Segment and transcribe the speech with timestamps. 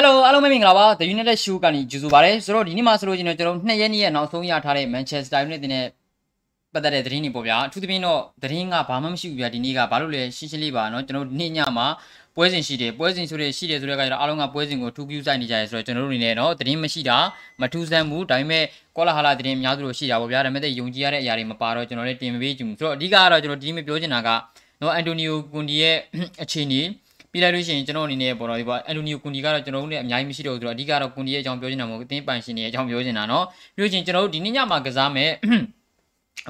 [0.00, 5.86] Hello အားလုံးပဲမင်္ဂလာပါ The United Show ကနေကြိုဆိုပါရစေဆိုတော့ဒီနေ့မှာဆိုလို့ကျွန်တော်ကျွန်တော်နှစ်ရက်နေ့ရဲ့နောက်ဆုံးရထားတဲ့ Manchester United နဲ့
[6.74, 11.86] ပတ်သက်တဲ့သတင်းတွေပေါ့ဗျာအထူးသဖြင့်တော့သတင်းကဘာမှမရှိဘူးဗျာဒီနေ့ကဘာလို့လဲရှင်းရှင်းလေးပါเนาะကျွန်တော်နေ့ညမှာ
[12.36, 17.18] ပွဲစဉ်ရှိတယ်ပွဲစဉ်ဆိုတဲ့ရှိတယ်ဆိုတဲ့အခါကျတော့အားလုံးကပွဲစဉ်ကိုထူးကျူးဆိုင်နေကြရဲဆိုတော့ကျွန်တော်တို့အနေနဲ့เนาะသတင်းမရှိတာ
[17.60, 18.64] မထူးဆန်းဘူးဒါပေမဲ့
[18.96, 24.28] ကောလာဟာလာသတင်းအများစုလို့ရှိတာပေါ့ဗျာဒါပေမဲ့ယုံကြည်ရတဲ့အရာတွေမပါတော့ကျွန်တော်လည်းတင်မပေးချင်ဘူးဆိုတော့အဓိကကတော့ကျွန်တော်ဒီနေ့ပြောချင်တာက
[24.80, 25.96] เนาะအန်တိုနီယိုကွန်ဒီရဲ့
[26.42, 26.80] အခြေအနေ
[27.30, 33.44] ပြီးလိုက်လို့ရှိရင်ကျွန်တော်အနေနဲ့ပေါ်တော့ဒီပေါ့အန်တိုနီယိုကွန်ဒီကတော့ကျွန်တော်တို့နဲ့အများကြီးမရှိတော့ဘူးဆိုတော့အဓိကတော့ကွန်ဒီရဲ့အကြောင်းပြောချင်တာမဟုတ်ဘူးအသင်းပိုင်ရှင်တွေရဲ့အကြောင်းပြောချင်တာเนาะ
[33.76, 35.30] ပြီးလို့ရှိရင်ကျွန်တော်တို့ဒီနေ့ညမှာကစားမယ်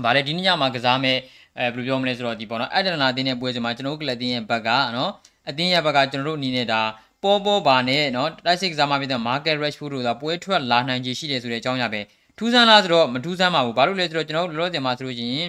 [0.05, 1.17] ဗါလေဒီနေ့ညမှာကစားမယ်
[1.59, 5.11] အဲဘယ်လိုပြောမလဲဆိုတော့ဒီပေါ့နော်အက်ဒနာအသင်းရဲ့ပွဲစဉ်မှာကျွန်တော်တို့ကလပ်တင်းရဲ့ဘက်ကနော်
[5.49, 6.81] အသင်းရဲ့ဘက်ကကျွန်တော်တို့အနေနဲ့ဒါ
[7.23, 12.01] ပေါ်ပေါ်ပါနဲ့နော်တိုက်စစ်ကစားမှပြတဲ့ market rashford တို့ကပွဲထွက်လာနိုင်ခြေရှိတယ်ဆိုတဲ့အကြောင်းအရာပဲ
[12.39, 15.49] ထူးဆန်းလားဆိုတော့မထူးဆန်းပါဘူးဘာလို့လဲဆိုတော့ကျွန်တော်တို့လောလောဆယ်မှာဆိုလို့ရှိရင်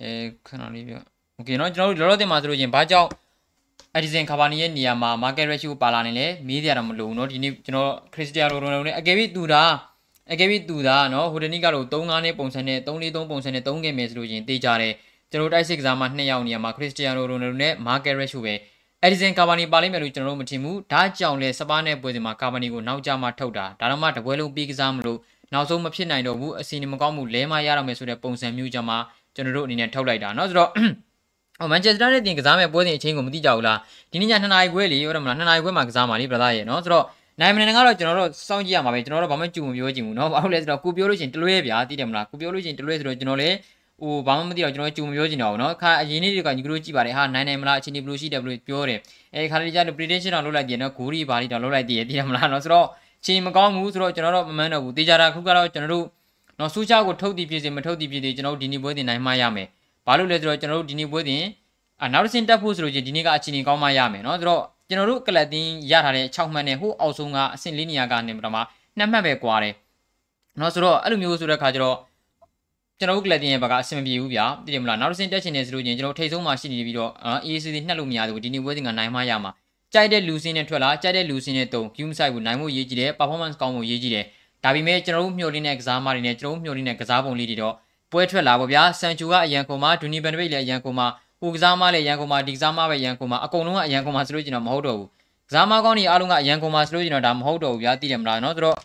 [0.00, 0.10] အဲ
[0.46, 1.02] ခဏလေးပြော
[1.36, 3.08] โอเคနော်ကျွန်တော်တို့လောလောဆယ်မှာဆိုလို့ရှိရင်ဘာကြောင့်
[3.96, 9.62] အဒီဇင်ကာဘာနီရဲ့နေရာမှာ market ratio ပါလာနေလဲမေးကြရတော့မလို့နော်ဒီနေ့ကျွန်တော်ခရစ္စတီယာနိုရိုနယ်နဲ့အကယ်၍သူတာ
[10.32, 14.92] အကယ်၍သူတာနော်ဟိုတနေ့ကတော့3-5နဲ့ပုံစံနဲ့3-4-3ပုံစံနဲ့3ခဲ့မယ်ဆိုလို့ရှိရင်တေးကြတယ်
[15.30, 18.54] ကျွန်တော်တိုက်စစ်ကစားမှာ2ယောက်နေရာမှာခရစ္စတီယာနိုရိုနယ်နဲ့ market ratio ပဲ
[19.04, 25.18] အဒီဇင်ကာဘာနီပါလိမ့်မယ်လို့ကျွန်တော်တို့မထင်ဘူးဒါကြောင့်လဲစပါးနဲ့ပွဲစဉ်မှာကာဘာနီကိုနောက်ကျမှထုတ်တာဒါတော့မှတပွဲလုံးပြီးကစားမလို့
[25.52, 28.98] နောက်ဆုံးမဖြစ်နိုင်တော့ဘူးအစီအနေမကောင်းမှုလဲမရတော့မယ်ဆိုတဲ့ပုံစံမျိုးကြမှာ
[29.34, 30.70] ကျွန်တော်တို့အနေနဲ့ထုတ်လိုက်တာเนาะဆိုတော့
[31.60, 33.78] ဟိုမန်ချက်စတာနဲ့တင်ကစားမဲ့ပွဲစဉ်အချိန်ကိုမသိကြဘူးလား
[34.12, 37.04] ဒီနေ့ည2နာရီခွဲလေဟုတ်တယ်မလား2နာရီခွဲမှာကစားမှာလေဘရသားရဲ့เนาะဆိုတော့
[37.40, 43.56] နိုင်မနေကတော့ကျွန်တော်တို့စောင့်ကြည့်ရမှာပဲကျွန်တော်တို့ဘာမှကြုံမပြောချင်ဘူးเนาะဘာလို့လဲဆိုတော့ကိုပြောလို့ရှိရင်တလွဲဗျာသိတယ်မလားကိုပြောလို့ရှိရင်တလွဲဆိုတော့ကျွန်တော်လည်း
[44.00, 48.98] ဟိုဘာမှမသိတော့ကျွန်တော်ကြုံမပြောချင်တော့ဘူးเนาะခါအရင်နေ့တွေကညီကတို့ကြည့်ပါတယ်ဟာနိုင်နိုင်မလားအချိန်ဒီဘလို့ရှိတယ်ဘလို့ပြောတယ်
[49.34, 52.86] အဲခါလေးကြတော့ prediction တော့လုပ်လိုက်တယ်เนาะဂိုးရီဘာလီတော့လုပ်လိုက်တယ်သိတယ်မလားเนาะဆိုတော့
[53.26, 56.06] ချိန်မကောင်းဘူးဆိုတော့ကျွန်တော်တို့မမှန်းတော့ဘူးတေချာတာခုကတော့ကျွန်တော်တို့
[56.60, 59.68] နော်စူးချကိုထုတ်တည်ဖြစ်စေမထုတ်တည်ဖြစ်စေကျွန်တော်တို့ဒီနေ့ပွဲတင်နိုင်မှရမယ်
[60.06, 61.42] ဘာလို့လဲဆိုတော့ကျွန်တော်တို့ဒီနေ့ပွဲတင်
[62.04, 68.60] အနောက်တစ်ဆင့်တက်ဖို့ဆိုလို့ချင်းဒီနေ့ကအချိန်ကောင်းမှရမယ်เนาะဆိုတော့ကျွန်တော်တို့ကလပ်တင်းရထားတဲ့6မှတ်နဲ့ဟိုအောက်ဆုံးကအဆင့်လေးနေရာကနေတော့မှ
[68.98, 69.74] 2မှတ်ပဲကွာတယ်
[70.58, 71.96] เนาะဆိုတော့အဲ့လိုမျိုးဆိုတဲ့ခါကျတော့
[72.98, 77.10] ကျွန်တော်တို့ကလပ်တင်းရဲ့ဘက်ကအဆင်မပြေဘူးဗျာသိတယ်မလားနောက်တစ်ဆင့်တက်ချင်နေဆိုလို့ချင်းကျွန်တော်ထိတ်ဆုံးမှရှိနေပြီးတော့
[77.46, 79.50] AAC နှက်လို့မရဘူးဒီနေ့ပွဲစဉ်ကနိုင်မှရမှာ
[79.92, 84.24] ကြိုက်တဲ့လူစင်းနဲ့ထွက်လာကြိုက်တဲ့လူစင်းနဲ့တုံ Q site ကိုနိုင်ဖို့ရေးကြည့်တယ် performance ကောင်းဖို့ရေးကြည့်တယ်
[84.64, 87.74] ဒါပေမဲ့ကျွန်တော်တို့မျှော်လင့်တဲ့ကစားမတွေနဲ့ကျွန်တော်တို့မျှော်လင့်တဲ့ကစားပုံလေးတွေတော့
[88.13, 91.07] ပွဲထွက်လာပါဗျာဆန်ချူကအရန်ကုန်မှာဒူနီဘန်ဒဘိတ်လည်းအရန်ကုန်မှာ
[91.39, 95.07] ဟိုကစားမလည်းရန်ကုန်မှာဒီကစားမပဲရန်ကုန်မှာအကုန်လုံးကအရန်ကုန်မှာဆိုလို့ကျွန်တော်မဟုတ်တော့ဘူး
[95.49, 98.75] ကစားမကောင်းတွေအားလုံးကအရန်ကုန်မှာဆိုလို့ကျွန်တော်ဒါမဟုတ်တော့ဘူးဗျာသိတယ်မလားနော်ဆိုတော့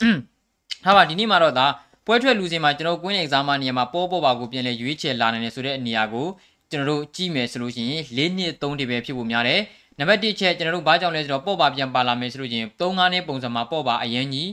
[0.85, 1.67] ဟာပါဒီနေ့မှာတော့ဒါ
[2.07, 6.27] ပွဲထွက်လူစင်မှာကျွန်တော်ကွင်းရဲ့ကစားမနေရာမှာပေါ်ပေါ်ပါကိုပြင်လဲရွေးချယ်လာနိုင်တယ်ဆိုတဲ့နေရာကို
[6.71, 9.61] ကျွန်တော်တို့ကြည့်မယ်ဆိုလို့ရှိရင်၄နှစ်၃တည်းပဲဖြစ်ဖို့များတယ်
[9.99, 14.51] နံပါတ်1ချက်ကျွန်တော်တို့ဘာကြောင့်လဲဆိုတော့ပေါ့ပါပြန်ပါလာမယ်ဆိုလို့ချင်း3 5နဲ့ပုံစံမှာပေါ့ပါအရင်ကြီး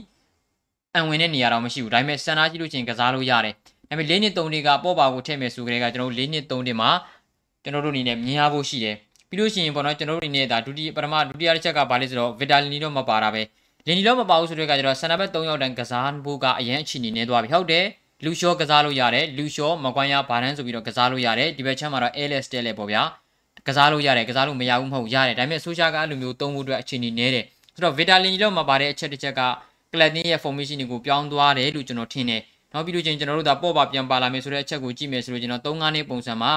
[0.94, 3.54] အံဝင်တဲ့နေရာတော့မရှိဘူးဒါပေမဲ့စံသားကြည့်လို့ချင်းကစားလို့ရတယ်
[3.88, 6.90] ဒါပေမဲ့၄နှစ်3တည်းကပေါ့ပါကိုထည့်မယ်ဆိုကြတဲ့ကကျွန်တော်တို့၄နှစ်3တည်းမှာ
[7.62, 8.96] ကျွန်တော်တို့အနေနဲ့မြင်ရဖို့ရှိတယ်
[9.28, 13.42] ပြီးလို့ရှိရင်ပေါ့နော်ကျွန်တော်တို့အနေနဲ့ဒါဒုတိယပထမဒုတိယတစ်ချက်ကဘာလဲဆိုတော့ဗီတာလီနီတော့မပါတာပဲ
[13.86, 17.84] လင်နီတော့မပါဘူးဆိုတဲ့ကကျတော့ဆန်နဘက်3ယောက်တန်းကစားဖို့ကအရင်အချီနေနေသွားပြီဟုတ်တယ်
[18.24, 23.02] လူရှော့ကစားလို့ရတယ်လူရှော့မကွမ်းရဘာတန်းဆိုပြီးတော့ကစားလို့ရတယ်ဒီဘက်ချမ်းမှာတော့ ALS တဲလေပေါ့ဗျာ
[23.66, 29.40] ကစားလို့ရတယ်ကစားလို့မရဘူးမဟုတ်ရတယ်ဒါပေမဲ့ဆိုရှာကအဲ့လိုမျိုးသုံးဖို့အတွက်အခြေအနေနေတယ်ဆိုတော့ဗီတာလင်နီတော့မပါတဲ့အချက်တစ်ချက်က
[29.92, 32.42] ကလပ်တင်းရဲ့ formation ကိုပြောင်းသွားတယ်လို့ကျွန်တော်ထင်တယ်
[32.72, 36.52] နောက်ပြီးလို့ချင်းကျွန်တော်တို့ဒါပေါ့ပါပြန်ပါလာမယ်ဆိုတဲ့အချက်ကိုကြည့်မယ်ဆိုလို့ကျွန်တော်3-5နှစ်ပုံစံမှာ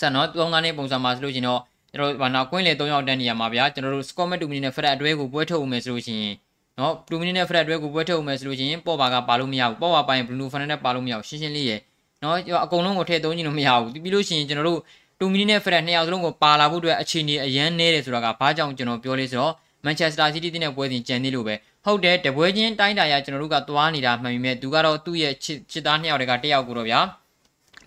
[0.00, 1.60] ဆက်နော်3-5နှစ်ပုံစံမှာဆိုလို့ချင်းတော့
[1.92, 6.34] ကျွန်တော်ဘာနာကွင်းလေ3ယောက်တန်းနေရမှာဗျာကျွန်တော်တို့ Scott McTominay နဲ့ Fred အတွဲကိုပွဲထုတ်ဦးမယ်ဆိုလို့ရှိရင်
[6.78, 11.80] နော် Tominay နဲ့ Fred အတွဲကိုပွဲထုတ်ဦးမယ်ဆိုလို့ရှိရင်ပေါ့ပါကပါလို့မရဘူးပေါ့ပါပိုင်း Bruno Fernandes ပါလို့မရဘူးရှင်းရှင်းလေးရယ်
[12.22, 14.80] နော်အကုန်လုံးကိုထည့်သုံးကြည့်လို့မရဘူးပြီးလို့ရှိရင်ကျွန်တော်တို့
[15.18, 19.52] တူမီနီနဲ့ဖရက်နှစ်ယောက်စလုံးကိုပါလာဖို့အတွက်အခြေအနေအရန်နေတယ်ဆိုတာကဘာကြောင့်ကျွန်တော်ပြောလဲဆိုတော့
[19.84, 21.54] မန်ချက်စတာစီးတီးတဲ့ပွဲစဉ်ကြံနေလို့ပဲ
[21.85, 26.99] ဟုတ်တယ်တပွဲချင်းတိုင်းတာရကျွန်တော်တို့ကသွားနေတာမှန်ပြီမဲ့သူကတော့သူ့ရဲ့ချစ်သားနှစ်ယောက်တည်းကတယောက်ကိုတော့ဗျာ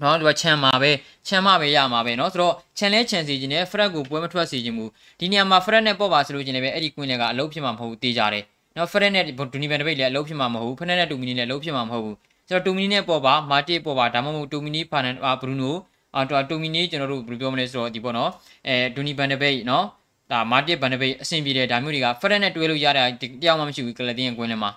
[0.02, 0.90] နော်သူကချမ်းမှာပဲ
[1.26, 4.84] ချမ်းမှာပဲရမှာပဲเนาะဆိုတော့ချန်လဲချန်စီခြင်းနဲ့ဖရက်ကိုပွဲမထွက်စေခြင်းမူ
[5.20, 8.44] ဒီနေရာမှာဖရက်နဲ့ပေါ့ပါဆိုလို့ခြင်းလည်းပဲအဲ့ဒီကွင်းလည်းကအလုပ်ဖြစ်မှာမဟုတ်ဘူးတေးကြတယ်
[8.76, 12.16] နော်ဖရက်နဲ့ဒူနီဘန်ဒဘိတ်လည်းအလုပ်ဖြစ်မှာမဟုတ်ဘူးဖရက်နဲ့တူမီနီလည်းအလုပ်ဖြစ်မှာမဟုတ်ဘူး
[12.48, 15.76] ဆိုတော့တူမီနီနဲ့ပေါ့ပါမာတီပေါ့ပါဒါမှမဟုတ်တူမီနီဖာနန်အာဘရူနို
[16.16, 18.30] အာတူမီနီကျွန်တော်တို့ဘယ်လိုပြောမလဲဆိုတော့ဒီပေါ့နော်
[18.68, 19.84] အဲဒူနီဘန်ဒဘိတ်နော်
[20.31, 24.71] ဒါမာတစ်ဘန်ဒဘိတ်အဆင်ပြေတယ်ဒါမျိုးတွေကဖရက်နဲ့တွဲလို့ရတာတရားမှမရှိဘူးကလတင်ကွင်းလည်းမှာ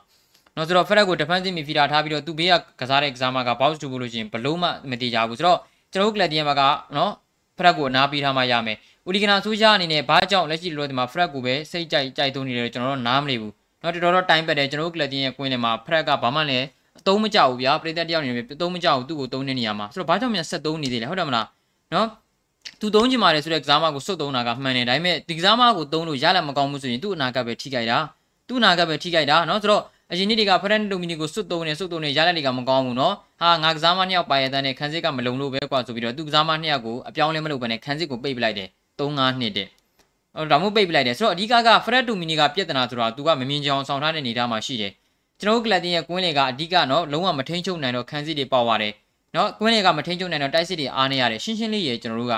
[0.57, 5.59] နော်ဆိုတော့ဖရက်ကို defensive midfielder ထားပြီးတော့သူ့ဘေးကကစားတဲ့ကစားမက box တူဖို့လို့ရှိရင်ဘလုံးမှမတည်ကြဘူးဆိုတော့
[5.93, 6.63] ကျွန်တော်တို့ကလတင်ဘက်က
[6.97, 7.13] နော်
[7.59, 8.77] ဖရက်ကိုအနားပေးထားမှရမယ်
[9.07, 13.53] ဦးလီကနာဆူရှာအနေနဲ့ဘာကြောင့်လက်ရှိလိုဒီမှာဖရက်ကိုပဲစိတ်ကြိုက်ကြိုက်သုံးနေတယ်ကျွန်တော်တို့နားမလည်ဘူး
[13.83, 16.67] နော်တော်တော်တိုင်းပတ်တယ်ကျွန်တော်တို့ကလတင်ရဲ့ကွင်းထဲမှာဖရက်ကဘာမှလည်း
[17.01, 21.47] အသုံးမကျဘူးဗျာပရိသတ်တယောက်အနေနဲ့အသုံးမကျဘူးသူ့ကိုသုံးတဲ့နေရာမှာဆိုတော့ဘာကြောင့်မြန်ဆက်သုံးနေသေးလဲဟုတ်တယ်မလား
[21.95, 22.07] နော်
[22.81, 27.99] သူသုံးချင်ပါတယ်ဆိုတဲ့ကစားမကိုစွတ်သုံးတာကမှန်တယ်ဒါပေမဲ့ဒီကစားမကိုသုံးလို့ရလက်မကောင်းဘူးဆိုရင်သူ့အနာဂတ်ပဲထိခိုက်တာ
[28.49, 38.69] သူ့အနာဂတ်ပဲထိခိုက်တာနော်ဆိုတော့အရင်နေ့တွေကဖရန်ဒိုမီနီကိုစွတ်သုံးနေစွတ်သုံးနေရလက်တွေကမကောင်းဘူးနော်ဟာငါကစားမနှစ်ယောက်ပါရတဲ့ခန်းစစ်ကမလုံလို့ပဲကွာဆိုပြီးတော့သူကစားမနှစ်ယောက်ကိုအပြောင်းလဲမလုပ်ဘဲနဲ့ခန်းစစ်ကိုပိတ်ပလိုက်တယ်
[38.99, 39.67] 3-5နှစ်တဲ့
[40.37, 44.93] ဟိုဒါမှမဟုတ်ပိတ်ပလိုက်တယ်ဆိုတော့အဓိကက Fred Domini ကပြဿနာဆိုတာသူကမမြင်ကြအောင်ဆောင်ထားတဲ့အနေအထားမှာရှိတယ်
[45.41, 48.93] ကျွန်တော်တို့ကလပ်တင်ရဲ့ကွင်းလေကအဓိကနော်လုံးဝမထိန်ချုပ်နိုင်တော့ခန်းစီတွေပေါက်ပါတယ်
[49.37, 52.35] နော်ကွင်းလေကမထိန်ချုပ်နိုင်တော့တိုက်စစ်တွေအားနေရတယ်ရှင်းရှင်းလေးရေကျွန်တော်တို့က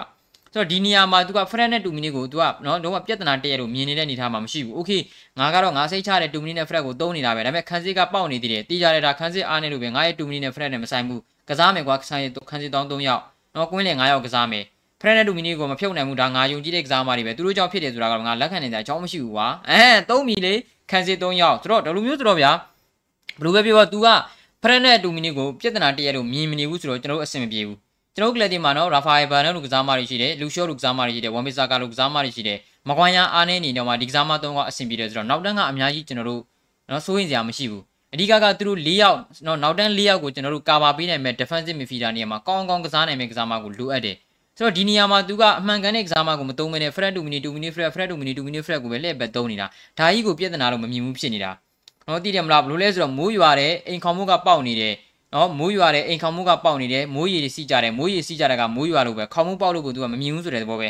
[0.52, 5.00] ဆိုတော့ဒီနေရာမှာသူက Fred နဲ့ Domini ကိုသူကနော်လုံးဝပြဿနာတည့်ရလို့မြင်နေတဲ့အနေအထားမှာမရှိဘူး Okay
[5.38, 13.22] ငါကတော့ငါစိတ်ချတဲ့ Domini နဲ့ Fred ကိုသုံးနေတာပဲဒါပေမဲ့ခန်းစီကပေါက်နေသေးတယ်တီးကြတယ်ဒါခန်းစီအားနေလို့ပဲငါရဲ့ Domini နဲ့ Fred နဲ့မဆိုင်ဘူးကစားမယ်ကွာခန်းစီခန်းစီတောင်း3ယောက်
[13.54, 14.64] နော်ကွင်းလေ9ယောက်ကစားမယ်
[15.00, 20.54] ဖရက်နဲ့ဒူမီနီကိုမဖြုတ်နိုင်ဘူးဒါငါယုံကြည်တဲ့ကစားမတွေပဲသူတို့ကြောင့်ဖြစ်တယ်ဆိုတာကတော့ငါလက်ခံနေတဲ့အကြောင်းမရှိဘူးကွာအဲသုံးမီလေ
[20.90, 22.52] ခံစီ၃ယောက်ဆိုတော့ဒီလိုမျိုးဆိုတော့ဗျာ
[23.40, 24.08] ဘယ်လိုပဲပြောပါ तू က
[24.62, 27.78] ဖရက်နဲ့ဒူမီနီကိုပြဿနာတရက်လို့မြင်မနေဘူးဆိုတော့ကျွန်တော်တို့အဆင်မပြေဘူး
[28.14, 36.42] ကျွန်တော်တို့ကလပ်တင်မှာနော်ရာဖာယယ်ဘာနဲ့လူကစားမတွေရှိတယ်လူရှော့လူကစားမတွေရှိတယ်ဝမ်ဘီဆာကာလူကစားမတွေရှိတယ်မကွမ်ယာအားနေနေတော့မှဒီကစားမ၃ယောက်အဆင်ပြေတယ်ဆိုတော့နောက်တန်းကအများကြီးကျွန်တော်တို့
[36.90, 37.82] နော်စိုးရင်စရာမရှိဘူး
[38.14, 44.16] အဓိကကသူတို့၄ယောက်နော်နောက်တန်း၄ယောက်ကိုကျွန်တော်တို့ကာဗာပေးနိုင်မဲ့ defensive midfielder နေရာမှာကောင်းကောင်းကစားနိုင်မဲ့ကစားမကိုလိုအပ်တယ်
[44.58, 49.66] ဆိုတော့ဒီနေရာမှာသူကအမှန်ကန်တဲ့ကစားမကိုမသုံးမနဲ့ Fred 2 minute 2 minute Fred Fred 2 minute 2 minute Fred ကိုပဲလှည့်ပဲသုံးနေတာ
[49.98, 51.50] ဒါကြီးကိုပြဿနာတော့မမြင်ဘူးဖြစ်နေတာ
[52.08, 54.94] နော်သိတယ်မလားဘလို့လဲဆိုတော့မိုးရွာတယ်အိမ်ခေါင်မှုကပေါက်နေတယ်
[55.34, 60.88] နော်မိုးရွာတယ်အိမ်ခေါင်မှုကပေါက်နေတယ်မိုးရေတွေစီးကြတယ်မိုးရေစီးကြတာကမိုးရွာလို့ပဲခေါင်မှုပေါက်လို့ကိုသူကမမြင်ဘူးဆိုတဲ့သဘောပဲ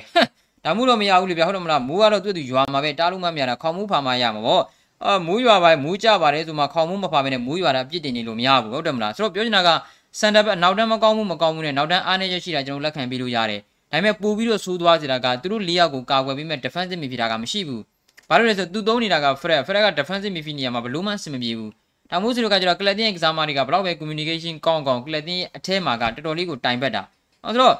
[0.64, 4.62] ဒါမှမဟုတ်မရဘူးလေဗျဟုတ်တယ်မလားမိုးကတော့သူ့သူရွာမှာပဲတားလို့မမြတာခေါင်မှုဖာမှရမှာပေါ့
[5.04, 9.70] အာမိုးရွာပါမိုးကြပါတယ်ဆိုမှခေါင်မှုမဖာပဲနဲ့မိုးရွာတာပြစ်တင်နေလို့မရဘူးဟုတ်တယ်မလားဆိုတော့ပြောချင်တာက
[10.18, 13.60] စန်တာဘက်နောက်တန်းမကောင်းမှုမကောင်းမှုနဲ့နောက်တန်းအားနည်းချက်ရှိတာကျွန်တော်လက်ခံပြီးလို့ရတယ်
[13.92, 17.82] ဒါပေမဲ့ပို့ပြီးတော့ဆိုးသွားစေတာကသူတို့၄ယောက်ကိုကာကွယ်ပြီးမဲ့ defensive midfielder ကမရှိဘူး
[18.29, 21.71] ဘာလို့လဲဆိုသူသုံးနေတာက Fred Fred က defensive midfield နေရာမှာဘလို့မှစင်မပြေဘူး
[22.11, 27.03] ဒါမို့ဆိုတော့ကကျတော့ Clatin ရဲ့ကစားမတွေကဘလောက်ပဲ communication ကောင်းကောင်း Clatin ရဲ့အထဲမှာကတော်တော်လေးကိုတိုင်ပတ်တာ
[27.43, 27.75] အဲဆိုတော့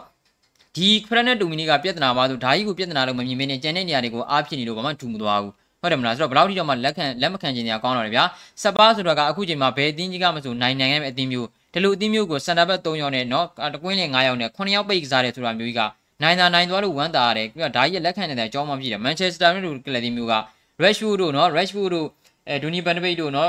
[0.75, 8.23] ဒီ Fred နဲ့ Dominic ကပြဿနာပါဆိုဒါကြီးကိုပြဿနာလို့မမြင်မင်းနဲ့ကျန်တဲ့နေရာတွေကိုအားဖြစ်နေလို့ဘာမှထူမသွားဘူးဟုတ်တယ်မလားဆိုတော့ဘလောက်ထိတော့မှလက်ခံလက်မခံခြင်းညာကောင်းတော့တယ်ဗျာ
[8.63, 15.81] စပါးဆိုတော့ကအခုချိန်မှာဘယ်အသင်းကြီးကမဆိုနိုင်နိုင်ရဲ့အသင်းမျိုးဒီလိုအသင်းမျိုးကိုစန်တာဘက်3ယောက်နဲ့เนาะတကွင်းလင်9ယောက်နဲ့9ယောက်ပိတ်ကစားတယ်ဆိုတာမျိုးကြီးက
[16.21, 20.35] နိုင်တာနိုင်သွားလို့ဝမ်းသာရတယ်ပြီးတော့ဒါကြီးလက်ခံနေတဲ့အကြောင်းမှဖြစ်တယ်မန်ချက်စတာနဲ့လူကလပ်ဒီမျိုးက
[20.83, 22.07] Rashford တို့เนาะ Rashford တို့
[22.49, 23.47] အဲဒူနီဘန်ဒဘိတ်တို့เนาะ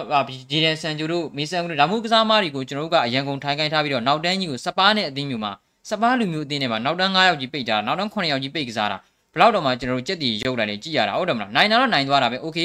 [0.50, 5.52] ဂျီဒန်ဆန်ဂျိုတို့မေဆန်တို့ဒါမှမဟုတ်ကစားမတွေကိုကျွန်တော်တို့ကအရန်ကုန်ထိုင်းခိုင်းထားပြီးတော့နောက်တန်းကြီးကိုစပါးနဲ့အသင်းမျိုးမှာ
[5.90, 8.98] စပါးလူမျိုးအသင်းတွေမှာနောက်တန်း9ယောက်ကြီးပိတ်ကြတာနောက်တန်း9ယောက်ကြီးပိတ်ကစားတာ
[9.34, 12.58] ဘလောက်တော့မှကျွန်တော်တို့ကြက်တီရုပ်လာနေကြည့်ရတာဟုတ်တယ်မလားနိုင်တာတော့နိုင်သွားတာပဲโอเค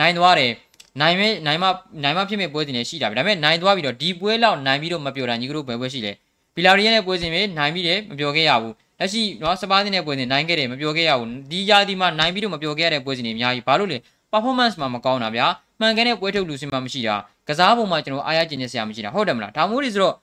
[0.00, 0.52] နိုင်သွားတယ်
[1.00, 1.64] နိုင်မဲနိုင်မ
[2.02, 6.12] နိုင်မဖြစ်မဲ့ပွဲစဉ်တွေရှိတာပဲဒါပေမဲ့နိုင်သွားပြီးတော့ဒီပွဲလောက်နိုင်ပြီးတော့မပြောတာညီကတို့ဘယ်ပွဲရှိလဲ
[6.54, 13.97] ဘီလာရီယန်ရဲ့ပွဲစဉ်ပဲနိုင်ပြီးတယ်မပြောခဲ့ရဘူး လက်ရှိနော်စပါးတင်တဲ့ပွဲစဉ်နိုင်ခဲ့တယ်မပြောခဲ့ရဘူးဒီယာဒီမှာနိုင်ပြီးတော့မပြောခဲ့ရတဲ့ပွဲစဉ်တွေအများကြီးဘာလို့လဲ
[14.31, 15.47] performance မှာမကောင်းတာဗျာ
[15.79, 17.15] မှန်ကန်တဲ့ပွဲထုတ်လူစင်မှမရှိတာ
[17.47, 20.15] ကစားပုံမှာကျွန်တော်အားရကျင်နေစရာမရှိတာဟုတ်တယ်မလားဒါမို့လို့ဆိုတော့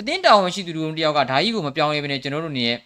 [0.00, 2.78] အတင်းတာဝန်ရှိသူတို့တယောက်ကဓာကြီးကိုမပြောင်းလဲဘဲနဲ့ကျွန်တော်တို့နေရဲ့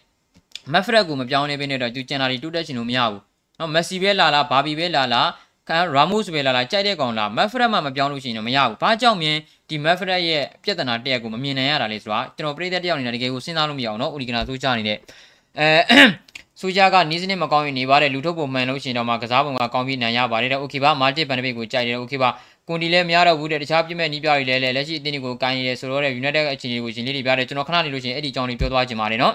[0.73, 3.21] မက်ဖရက်ကိုမပြောင်းလဲဘဲနဲ့တော့သူကျန်တာတွေတိုးတက်ချင်လို့မရဘူး
[3.59, 5.21] နော်မက်ဆီပဲလာလာဘာဘီပဲလာလာ
[5.69, 9.37] ကန်ရာမို့စ်ပဲလာလာကြိုက်တဲ့ကောင်လားမက်ဖရက်မှမပြောင်းလို့ရှိရင်တော့မရဘူး။ဘာကြောင့်မြင်
[9.69, 14.97] ဒီမက်ဖရက်ရဲ့ပြဿနာတရက်ကိုမမြင်နိုင်ရတာလဲဆိုတာကျွန်တော်ပြည်သက်တယောက်အနေနဲ့တကယ်ကိုစဉ်းစားလို့မရအောင်နော်။ဦးလီကနာဆိုချနေတဲ့
[15.59, 15.99] အဲ
[16.61, 22.29] ဆိုကြကနီးစနစ်မကောင်းရင်နေပါတယ်လူထုတ်ပုံမှန်လို့ရှိရင်တော့မှကစားပုံကကောင်းပြီးနိုင်ရပါတယ်တဲ့။ Okay ပါမာတစ်ပန်ဒမစ်ကိုကြိုက်တယ်။ Okay ပါ
[22.67, 29.33] ကွန်ဒီလည်းမရတော့ဘူးတဲ့တခြားပြည့်မဲ့နီးပြတွေလည်းလက်ရှိအသင်းတွေကိုကန်ရည်ဆိုတော့တဲ့ United အခြေအနေကိုရှင်လေးတွေပြတယ်ကျွန်တော်ခဏနေလို့ရှိရင်အဲ့ဒီအကြောင်းလေးပြောသွားချင်ပါတယ်နော်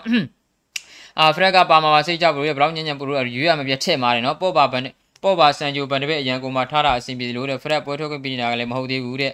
[1.20, 4.82] ။အာဖရက်ကပါမာပါစိတ်ကြဘူးရဲ့ဘရောင်းညံ့ညံ့ပူလို့ရွေးရမပြထည့်မာတယ်နော်ပော့ပါဘန်
[5.23, 9.33] ပေါ့ပါဆန်ဂျိုဘန်ဒဘိတ်အရန်ကုန်မှာထားတာအဆင်ပြေလို့တဲ့ဖရက်ပွဲထုတ်ခွင့်ပေးနေတာကလည်းမဟုတ်သေးဘူးတဲ့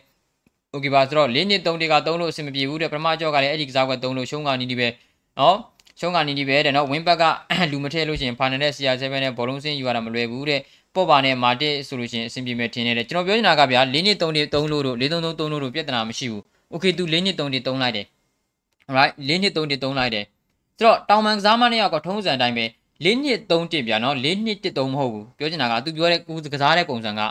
[0.71, 4.87] โอเคပါဆိုတော့၄နှစ်၃တက်က၃လို့အဆင်မပြေဘူးတဲ့ပထမကြောက်ကလည်းအဲ့ဒီကစားကွက်၃လို့ရှုံးကနီးနီးပဲ
[5.39, 5.57] နော်
[5.99, 7.23] ရှုံးကနေဒီပဲတဲ့နော်ဝင်းဘက်က
[7.71, 10.59] လူမထည့်လို့ရှိရင်ဖာနန်နဲ့ CR7 နဲ့ဘောလုံးစင်းယူရတာမလွယ်ဘူးတဲ့
[10.95, 18.05] ပေါ့ပါနဲ့မာတစ်ဆိုလို့ရှိရင်အဆင်ပြေမယ်ထင်နေတယ်ကျွန်တော်ပြောနေတာကဗျာ၄နှစ်၃နှစ်၃လို့တို့၄၃၃၃လို့တို့ပြဿနာမရှိဘူး Okay သူ၄နှစ်၃နှစ်၃လိုက်တယ်
[18.87, 20.25] alright ၄နှစ်၃နှစ်၃လိုက်တယ်
[20.77, 22.65] ဆိုတော့တောင်မန်ကစားမနှစ်ယောက်ကထုံးစံတိုင်းပဲ
[23.03, 26.19] ၄နှစ်၃တစ်ဗျာနော်၄နှစ်တစ်၃မဟုတ်ဘူးပြောချင်တာကသူပြောတဲ့
[26.53, 27.21] ကစားတဲ့ပုံစံက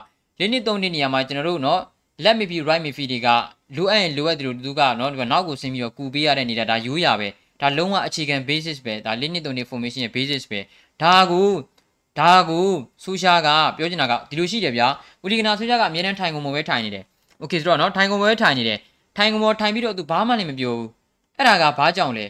[0.40, 1.80] ၄နှစ်၃နှစ်နေရာမှာကျွန်တော်တို့နော်
[2.25, 3.28] let me be right me feed တွေက
[3.76, 7.28] လိုအပ်ရင်လိုအပ်တယ်လို့သူကနော်ဒီကနောက်ကိုဆင်းပြီးတော့ကူပေးရတဲ့နေတာဒါရိုးရပဲ
[7.61, 10.61] ဒါလုံးဝအခြေခံ basis ပဲဒါ limit 3 information ရဲ့ basis ပဲ
[11.02, 11.50] ဒါကို
[12.21, 12.68] ဒါကို
[13.02, 14.87] ဆူရှာကပြောချင်တာကဒီလိုရှိတယ်ဗျာ
[15.25, 17.04] ဦးလီကနာဆူရှာကအမြဲတမ်းထိုင်ကုန်ပေါ်ပဲထိုင်နေတယ်
[17.40, 18.78] โอเคဆိုတော့เนาะထိုင်ကုန်ပေါ်ပဲထိုင်နေတယ်
[19.16, 20.88] ထိုင်ကုန်ပေါ်ထိုင်ပြီးတော့သူဘာမှလည်းမပြောဘူး
[21.37, 22.26] အဲ့ဒါကဘာကြောင့်လဲ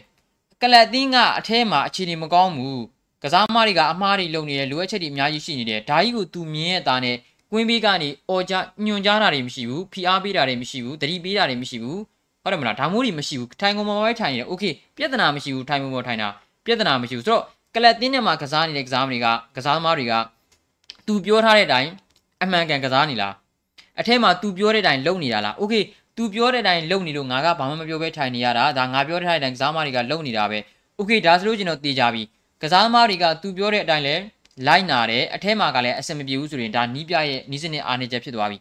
[0.61, 2.81] ကလတ်သင်းကအထဲမှာအခြေအနေမကောင်းဘူး
[3.23, 7.17] ကစားမတွေကအမှားတွေလုပ်နေတယ်လိုအပ်ချက်တွေအများကြီးရှိနေတယ်ဒါကြီးကိုသူမြင်ရတာနဲ့
[7.51, 8.53] ကွင်းဘေးကနေအော်ကြ
[8.85, 11.99] ညွန်ကြားတာတွေမရှိဘူးဖိအားပေးတာတွေမရှိဘူးတတိပေးတာတွေမရှိဘူး
[12.43, 14.63] ဟုတ်တယ်မလားဒါမျိုးတွေမရှိဘူးထိုင်ကုန်ပေါ်ပဲထိုင်နေတယ်โอเค
[14.97, 16.27] ပြဿနာမရှိဘူးထိုင်ကုန်ပေါ်ထိုင်တာ
[16.65, 17.43] ပြဿနာမရှိဘူးဆိုတော့
[17.75, 20.13] ကလပ်တင်းထဲမှာကစားနေတဲ့ကစားမတွေကကစားသမားတွေက
[21.07, 21.89] သူပြောထားတဲ့အတိုင်း
[22.43, 23.33] အမှန်ကန်ကစားနေလား
[23.99, 25.73] အထက်မှာသူပြောတဲ့အတိုင်းလုပ်နေတာလားโอเค
[26.17, 30.59] သူပြောတဲ့အတိုင်းလုပ်နေလို့ငါကဘာမှမပြောဘဲထိုင်နေရတာဒါငါပြောတဲ့အတိုင်းကစားသမားတွေကလုပ်နေတာပဲ
[30.97, 32.23] โอเคဒါဆိုလို့ကျွန်တော်တေးကြပြီ
[32.62, 34.14] ကစားသမားတွေကသူပြောတဲ့အတိုင်းလဲ
[34.66, 38.58] လိုက်နာတယ်အထက်မှာကလည်းအဆင်မပြေဘူးဆိုရင်ဒါနီးပြရဲ့နီးစနစ်အားနေချက်ဖြစ်သွားပြီ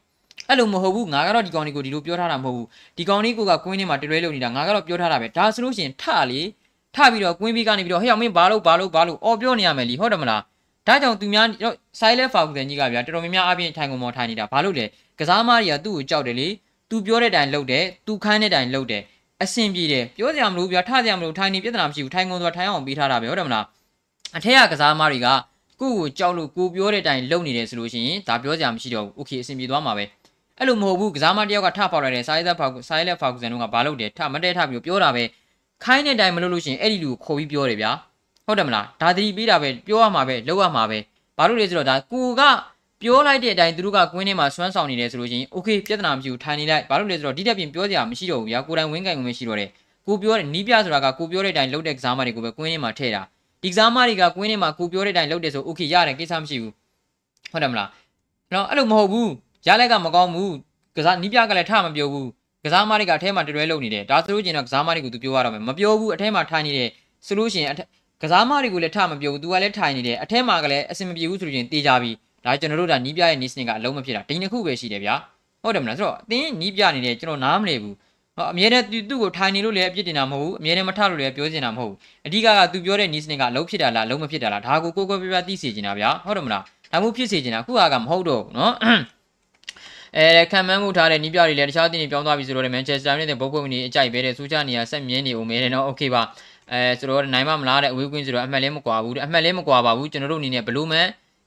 [0.48, 6.42] အဲ့လိုမဟုတ်ဘူးငါကတော့ဒီကောင်လေးကိုဒီလိုပြောထားတာမဟုတ်ဘူးဒီကောင်လေးကိုကကွင်းထဲမှာတလွဲလုံနေတာငါကတော့ပြောထားတာပဲဒါဆိုလို့ရှိရင်ထလေ
[6.96, 10.42] ထပြီးတော့ကွင်းပြီးကနေပြီးတော့ဟဲ့အောင်မင်းဘာလို့ဘာလို့ဘာလို့အော်ပြောနေရမယ်လीဟုတ်တယ်မလား
[10.88, 11.48] ဒါကြောင့်သူများ
[12.00, 14.86] ဆိုင်လက်ဖာကူတဲ့ကြီးကဗျာတော်တော်များများအပြင်ထိုင်ကုန်မော်ထိုင်နေတာဘာလို့လဲ
[15.20, 16.48] ကစားမတွေကသူ့ကိုကြောက်တယ်လေ
[16.90, 19.02] သူပြောတဲ့တိုင်လှုပ်တယ်သူခိုင်းတဲ့တိုင်လှုပ်တယ်
[19.44, 23.66] အဆင်ပြေတယ်ပြောစရာမလိုဗျာထစရာမလိုထိုင်နေပြဿနာမရှိဘူးထိုင်ကုန်ဆိုတာထိုင်အောင်ပေးထားတာပဲဟုတ်တယ်မလား
[24.37, 25.29] အထက်ကကစားမတွေက
[25.81, 30.05] ကိုကိုကြောက်လို့ကိုပြောတဲ့တိုင်လှုပ်နေတယ်ဆိုလို့ရှိရင်ဒါပြောစရာမရှိတော့ဘူးโอเคအဆင်ပြေသွားမှာပဲ
[30.59, 35.25] အဲ့လိုမဟုတ်ဘူးကစားမတယောက်ကထပေါက်လိုက်တယ်ဆိုင်သက်ဖောက်ဆိုင်လက်ဖောက်ဆန်တို့ကဘာလုပ်တယ်ထမတဲထပြီးပြောတာပဲ
[35.85, 37.91] ခိုင်းတဲ့တိုင်မလုပ်လို့ရှိရင်အဲ့ဒီလူကိုခေါ်ပြီးပြောတယ်ဗျာ
[38.47, 40.99] ဟုတ်တယ်မလားဒါသတိပေးတာပဲပြောရမှာပဲလုပ်ရမှာပဲ
[41.39, 42.43] ဘာလို့လဲဆိုတော့ဒါကိုက
[43.03, 49.69] ပြောလိုက်တဲ့အတိုင်းသူတို့ကကွင်းထဲမှာဆွမ်းဆောင်နေတယ်ဆိုလို့ရှိရင်โอเคပြဿနာမရှိဘူးထိုင်နေလိုက်ဘာလို့လဲဆိုတော့ဒီတက်ပြင်ပြောစရာမရှိတော့ဘူးဗျာကိုယ်တိုင်ဝင်းကင်ဝင်မရှိတော့တယ်
[50.07, 53.23] ကိုပြောတဲ့နီးပြဆိုတာကကိုပြောတဲ့အတိုင်းလုပ်တဲ့ကစားမတွေကိုပဲကွင်းထဲမှာထည့်တာ
[53.66, 56.74] exam တွေကကွင်းထဲမှာကိုပြောတဲ့အတိုင်းလုပ်တယ်ဆို okay ရတယ်ကိစ္စမရှိဘူး
[57.52, 57.90] ဟုတ်တယ်မလား
[58.54, 59.30] နော်အဲ့လိုမဟုတ်ဘူး
[59.68, 60.54] ရလက်ကမကောင်းဘူး
[60.98, 62.28] ကစားနီးပြကလည်းထမပြောဘူး
[62.64, 66.90] ကစားမတွေကအထဲမှာတရွဲလုပ်နေတယ်ဒါဆိုလို့ကျင်တော့ကစားမတွေကို तू ပြောရတော့မယ်မပြောဘူးအထဲမှာထိုင်နေတယ်
[67.28, 67.74] ဆိုလို့ရှိရင်
[68.24, 72.12] ကစားမတွေကိုလည်းထမပြောဘူး तू ကလည်းထိုင်နေတယ်အထဲမှာကလည်းအဆင်မပြေဘူးဆိုလို့ကျင်တေးကြပြီ
[72.46, 75.16] ဒါကျွန်တော်တို့ဒါနီးပြရဲ့ listening ကအလုံးမဖြစ်တာဒိန်တစ်ခုပဲရှိတယ်ဗျာ
[75.62, 77.96] ဟုတ်တယ်မလားဆိုတော့အတင်းနီးပြနေတယ်ကျွန်တော်နားမလည်ဘူး
[78.37, 88.73] ဟောအမြဲတမ်းသူ့ကိုထိုင်နေလို့လည်းအပြစ်တင်တာမဟုတ်ဘူးအမြဲတမ်းမထလို့လည်းပြောနေတာမဟုတ်ဘူးအဓိကကသူပြောတဲ့နီးစနစ်ကအလုံးဖြစ်တာလားအလုံးမဖြစ်တာလားဒါကိုကိုကိုပြပြသိစေချင်တာဗျာဟုတ်တယ်မလားဒါမှဖြစ်စေချင်တာခုဟာကမဟုတ်တော့ဘူးเนาะ
[90.17, 96.23] အဲခံမှန်းမှုထားတဲ့နီးပြတွေလည်းတခြားတင်းတွေပြောင်းသွားပြီဆိုတော့မန်ချက်စတာနဲ့ဘုတ်ဘုတ်နေအကြိုက်ပဲတဲ့စူးချနေရဆက်မြင်းနေဦးမဲတယ်เนาะโอเคပါ
[96.73, 100.99] အဲဆိုတော့နိုင်မမလားတဲ့အဝေးကွင်းဆိုတော့အမှတ်လဲမကွာဘူးတဲ့အမှတ်လဲမကွာပါဘူးကျွန်တော်တို့အနေနဲ့ဘလို့မှ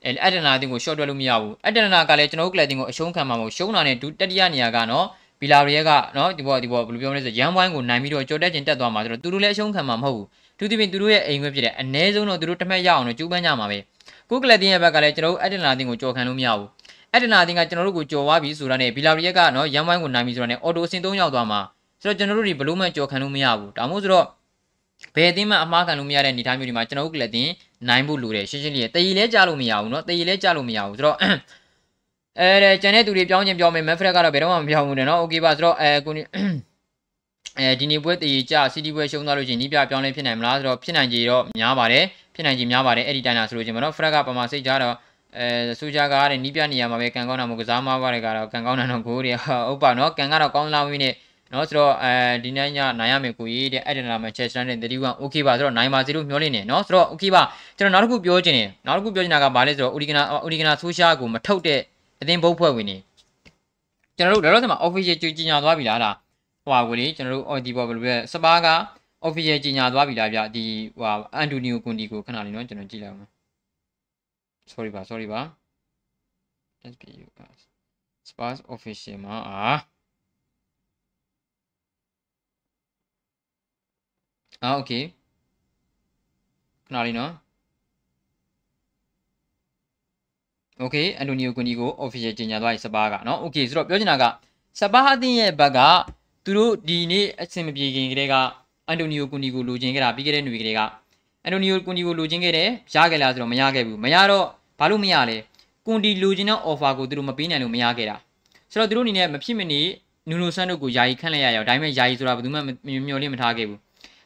[0.06, 5.06] အဲအက်ဒနာတင်ကို short တွက်လို့မရဘူးအက်ဒနာကလည်းကျွန်တော်တို့ကလပ်တင်ကိုအရှုံးခံမှာမဟုတ်ရှုံးတာနဲ့ဒုတတိယနေရာကနော်
[5.42, 10.28] ဘီလာရီယက်ကနော်ဒီဘောဒီဘောဘယ်လိုပြောမလဲဆိုရန်ဝိုင်းကိုနိုင်ပြီးတော့ကြော်တက်ကျင်တက်သွားမှာဆိုတော့သူတို့လည်းအရှုံးခံမှာမဟုတ်ဘူး
[10.60, 13.78] သူဒီပင်သူတို့ရဲ့အိမ်ခွင့်ဖြစ်တယ်အ ਨੇ ဆုံးတော့သူတို့တမက်ရအောင်တော့ကြိုးပမ်းကြမှာပဲ
[14.30, 16.68] ကိုကလပ်တင်ရဲ့ဘက်ကလည်းကျွန်တော်တို့အက်ဒနာတင်ကိုကြော်ခံလို့မရဘူး
[17.14, 21.60] အက်ဒနာတင်ကကျွန်တော်တို့ကိုကြော်သွားပြီဆိုတာနဲ့ဘီလာရီယက်ကနော်ရန်ဝိုင်းကိုနိုင်ပြီဆိုတာနဲ့အော်တိုအစင်၃ရောက်သွားမှာ
[22.02, 24.26] ဆိုတော့ကျွန်တော်တို့ဒီဘလို့မှကြော်ခံလို့မရဘူးဒါမှမဟုတ်ဆိုတော့
[25.16, 27.50] ဘယ်အသင်းမှအမှားခံလို့မရတဲ့အနေအထားမျိုးတွေမှာကျွန်တော်တို့ကလပ်တင်
[27.90, 31.18] နိုင်ဖို့လိုတယ်ရှင်းရှင်းလေးတည်ရည်လဲကြားလို့မရဘူးเนาะတည်ရည်လဲကြားလို့မရဘူးဆိုတော့
[32.40, 36.14] အဲကျန်တဲ့သူတွေပြောင်းချင်းပြောင်းမယ်မက်ဖရက်ကတော့ဘယ်တော့မှမပြောင်းဘူးနဲ့เนาะโอเคပါဆိုတော့အဲကို
[37.60, 42.04] အဲဒီနေ့ပွဲတည်ကြစီတီပွဲရှုံးသွားလို့ချင်းနီးပြပြောင်းလဲဖြစ်နိုင်မလားဆိုတော့ဖြစ်နိုင်ကြတော့များပါတယ်
[42.36, 44.96] ဖြစ်နိုင်ကြများပါတယ်အဲ့ဒီတိုင်းလာဆိုလို့ချင်းမနော်ဖရက်ကပမာစိတ်ကြတော့
[45.38, 51.14] အဲစူဂျာကတဲ့နီးပြနေရာမှာပဲကန်ကောင်းတာမဟုတ်ကစားမပါတွေကတော့ကန်ကောင်းတာတော့ကိုတွေဟုတ်ပါနော်ကန်ကတော့ကောင်းလာပြီနဲ့
[51.54, 57.44] နော်ဆိုတော့အဲဒီနေ့ညနိုင်ရမယ်ကိုကြီးတဲ့အဲ့ဒီနာမှာချက်စတန်တဲ့31 okay ပါဆိုတော့နိုင်ပါစီလို့မျှော်လင့်နေနော်ဆိုတော့ okay ပါ
[57.78, 61.80] ကျွန်တော်နောက်တစ်ခုပြောချင်တယ်နောက်တစ်ခုပြောချင်တာကဘာလဲဆိုတော့ Urigana Urigana ဆိုရှာကိုမထုတ်တဲ့
[62.21, 62.97] အသင်းဘုတ်ဖွဲ့ဝင်နေ
[64.17, 66.17] ကျွန်တော်တို့လောလောဆယ်မှာ official ကြီးညာသွားပြီလားလား
[66.65, 68.69] ဟိုဟာကိုလေကျွန်တော်တို့ဒီပေါ်ဘယ်လိုလဲစပါးက
[69.27, 70.65] official ကြီးညာသွားပြီလားဗျဒီ
[70.97, 73.31] ဟိုဟာအန်တိုနီယိုကွန်ဒီကိုခဏလေးနော်ကျွန်တော်ကြည့်လိုက်အောင်
[74.73, 75.41] sorry ပါ sorry ပါ
[76.83, 77.61] let's be you guys
[78.29, 79.59] Spurs official မှာအာ
[84.63, 85.05] အာ okay
[86.87, 87.33] ခဏလေးနော်
[90.84, 94.24] okay အန်တိုနီယိုကွန်ဒီကို official ကြေညာသွားပြီစပါးကเนาะ okay ဆိုတော့ပြောချင်တာက
[94.80, 95.80] စပါးအသင်းရဲ့ဘက်က
[96.46, 98.36] သူတို့ဒီနေ့အဆင်မပြေခင်ကတည်းက
[98.88, 100.80] အန်တိုနီယိုကွန်ဒီကိုလိုချင်ခဲ့တာပြီးခဲ့တဲ့ຫນွေကလေးက
[101.44, 104.46] အန်တိုနီယိုကွန်ဒီကိုလိုချင်ခဲ့တယ်ရခဲ့လားဆိုတော့မရခဲ့ဘူးမရတော့
[104.80, 105.38] ဘာလို့မရလဲ
[105.86, 108.16] ကွန်ဒီလိုချင်တဲ့ offer ကိုသူတို့မပေးနိုင်လို့မရခဲ့တာ
[108.72, 109.82] ဆိုတော့သူတို့အနေနဲ့မဖြစ်မနေ
[110.30, 112.60] နူနိုဆန်တို့ကိုယာယီခန့်လိုက်ရအောင်ဒါပေမဲ့ယာယီဆိုတာဘယ်သူမှ
[113.08, 113.80] မျှော်လင့်မထားခဲ့ဘူး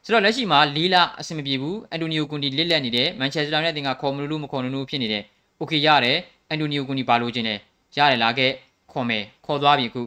[0.05, 5.24] ဆိုတော့လက်ရှိမှာလီလာအဆင်မပြေဘူးအန်တိုနီယိုကွန်ဒီလစ်လက်နေတယ်မန်ချက်စတာနဲ့တင်ကခေါ်မလို့လို့မခေါ်လို့ဖြစ်နေတယ်
[5.60, 7.58] โอเคရတယ်အ န်တိုနီယိုကွန်ဒီပါလို့ခြင်းတယ်
[7.96, 8.50] ရတယ်လားခဲ့
[8.92, 10.02] ခေါ်မယ်ခေါ်သွားပြီခု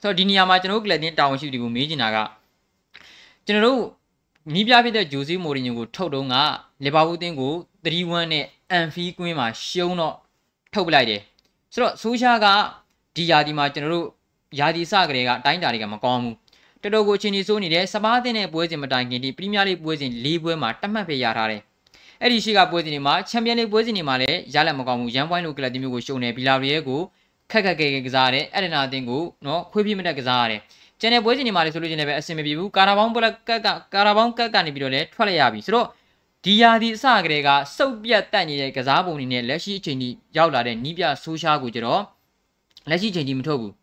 [0.00, 2.16] ဆိုတော့ဒီနေရာမှာကျွန်တော်တို့ကလပ်တင်းတာဝန်ရှိသူတွေကိုမေးချင်တာက
[3.46, 3.82] ကျွန်တော်တို့
[4.54, 6.34] နီးပြဖြစ်တဲ့ဂျိုစီမိုရီညိုကိုထုတ်တော့က
[6.84, 7.52] လီဗာပူးတင်းကို
[7.84, 10.14] 3-1နဲ့အန်ဖီကွင်းမှာရှုံးတော့
[10.74, 11.20] ထုတ်ပလိုက်တယ်
[11.72, 12.46] ဆိုတော့ဆိုရှာက
[13.16, 14.06] ဒီယာဒီမှာကျွန်တော်တို့
[14.58, 16.36] ယာဒီစကလေးကအတိုင်းတာတွေကမကောင်းဘူး
[16.82, 21.62] တော်တော်ကိုချင်းကြီးစိုးနေတဲ့စပါးတင်တဲ့ပွဲစဉ်မတိုင်ခင်ဒီပရီးမီးယားလိပွဲစဉ်၄ပွဲမှာတတ်မှတ်ပဲရထားတယ်
[22.21, 27.01] အဲ့ဒီရှိကပွဲစဉ်တွေမှာချန်ပီယံလိပွဲစဉ်တွေမှာလည်းရလက်မကောင်းဘူးရန်ပွိုင်းလိုကလပ်တီမျိုးကိုရှုံနေဘီလာရီယဲကို
[27.51, 30.61] ခက်ခက်ခဲခဲကစားရတယ်အဲ့ဒနာအတင်းကိုနော်ခွေးပြမတက်ကစားရတယ်
[30.99, 35.87] ကျန်တဲ့ပွဲစဉ်တွေမှာလည်းဆိုလို့ချင်းလည်းပဲအဆင်မပြေဘူးကာရာဘောင်းဘလက်ကက်ကကာရာဘောင်းကက်ကနေပြီးတော့လည်းထွက်လိုက်ရပြီဆိုတော့
[36.45, 42.01] ဒီယာဒီအစကလေးကစုပ်ပြတ်တက်နေတဲ့ကစားပုံတွေနဲ့လက်ရှိအချိန်ကြီးရောက်လာတဲ့နီးပြဆိုးရှားကိုကြတော့
[42.89, 43.73] လက်ရှိအချိန်ကြီးမထုတ်ဘူး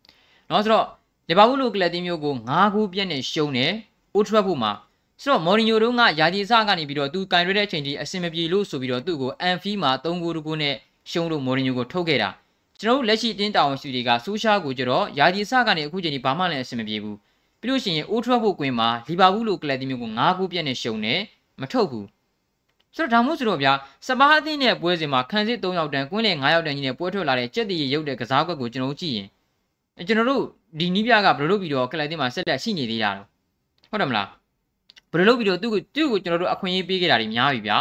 [0.48, 0.86] เนาะဆိုတော့
[1.28, 3.72] လီဗာပူးလိုကလပ်တင်းမျိုးကို9ခုပြည့်နဲ့ရှုံးတယ်
[4.14, 4.72] အိုထရက်ဖို့မှာ
[5.21, 10.75] ဆိုတော့မော်ရီညိုတို့ကယာဒီအစကနေပြီးတော့သူကင်ရတဲ့အချိန်ကြီးအဆင်မပြေလို့ဆိုပြီးတော့သူ့ကိုအန်ဖီမှာ3ဂိုးတကူနဲ့
[11.11, 12.29] ရှုံးလို့မော်ရီညိုကိုထုတ်ခဲ့တာ
[12.79, 17.17] ကျွန်တော်တို့လက်ရှိတင်းတာဝန်ရှိတွေကဆိုးရှားကိုကြတော့ယာဒီအစကနေအခုချိန်ကြီးဘာမှလည်းအဆင်မပြေဘူး
[17.61, 21.19] ပြီးလို့ရှိရင်အိုထရက်ဖို့ကွင်းမှာလီဗာပူးလိုကလပ်တင်းမျိုးကို9ခုပြည့်နဲ့ရှုံးတယ်
[21.61, 22.07] မထုတ်ဘူး
[22.95, 23.73] ဆိုတော့ဒါမှမဟုတ်ဆိုတော့ဗျာ
[24.07, 29.27] စပါးအသင်းနဲ့ပွဲစဉ်မှာခန်းစစ်3ယောက်တန်းကွင်းလေ9ယောက်တန်းကြီးနဲ့ပွဲထွက်လာတဲ့ကြက်တီရုပ်တဲ့ကစားကွက်ကိုကျွန်တော်တို့ကြည့်ရင်
[30.07, 30.43] ကျွန်တော်တို့
[30.79, 33.27] ဒီနီးပြကဘယ်လိုလုပ်ပြီးတော့ကလပ်တင်မှာဆက်လက်ရှိနေသေးတာတော့
[33.91, 34.38] ဟုတ်တယ်မလား
[35.10, 37.76] ဘယ်လိုလုပ်ပြီးတော့သူ့ကိုသူ့ကိုကျွန်တော်တို့အခွင့်အရေးပေးခဲ့တာတွေများပြီဗျာ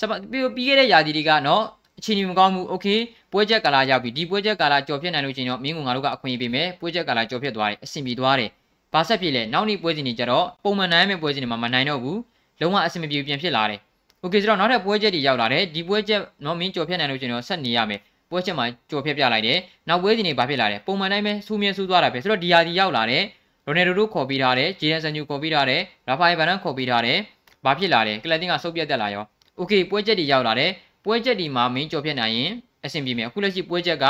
[0.00, 1.62] စပါပြီးပြီးခဲ့တဲ့ယာတီတွေကနော်
[1.98, 2.86] အခြေအနေမကောင်းဘူးโอเค
[3.32, 8.50] ပွဲချက်ကာလာရောက်ပြီဒီပွဲချက်ကာလာကြော်ဖြစ်နိုင်လို့ချင်းတော့မင်းကငါတို့ကအခွင့်အရေးပေးမယ်ပွဲချက်ကာလာကြော်ဖြစ်သွားတယ်အဆင်ပြေသွားတယ်
[8.92, 12.18] ဘာဆက်ဖြစ်လဲနောက်နေ့ပွဲစဉ်တွေကြတော့ပုံမှန်နိုင်မဲ့ပွဲစဉ်တွေမှာမနိုင်တော့ဘူး
[12.60, 13.80] လုံးဝအဆင်မပြေပြန်ဖြစ်လာတယ်
[14.20, 23.22] โอเคဆိုတော့နောက်ထပ်ပွဲချက်တွေရောက်လာတယ်ဒီပွဲချက်နော်မင်းကြော်ဖြစ်နိုင်လို့ချင်းတော့ဆက်နေရမယ်ပွဲချက်မှာကြော်ဖြတ်ပြလိုက်တယ်နောက်ပွဲစဉ်တွေဘာဖြစ်လာလဲပုံမှန်တိုင်းပဲစူးမြဲစူးသွားတာပဲဆိုတော့ဒီဟာဒီရောက်လာတယ်
[23.68, 27.18] ရိုနယ်ဒိုတို့ခေါ်ပြီးထားတယ်ဂျေအန်ဆန်ယူခေါ်ပြီးထားတယ်ရာဖာယယ်ဗန်နန်ခေါ်ပြီးထားတယ်
[27.64, 29.24] ဘာဖြစ်လာလဲကလပ်တင်ကဆုတ်ပြတ်တက်လာရော
[29.56, 30.70] โอเคပွဲချက်တွေရောက်လာတယ်
[31.04, 32.50] ပွဲချက်ဒီမှာမင်းကြော်ဖြတ်နိုင်ရင်
[32.84, 34.04] အဆင်ပြေမယ်အခုလက်ရှိပွဲချက်က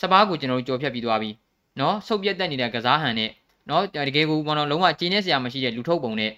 [0.00, 1.30] စပားကိုကျွန်တော်တို့ကြော်ဖြတ်ပြီးသွားပြီ
[1.78, 3.30] เนาะဆုတ်ပြတ်တက်နေတဲ့ကစားဟန်နဲ့
[3.68, 6.32] เนาะတကယ်ကိုဘောနော်လုံးဝကျင်းနေစရာမရှိတဲ့လူထုတ်ပုံနဲ့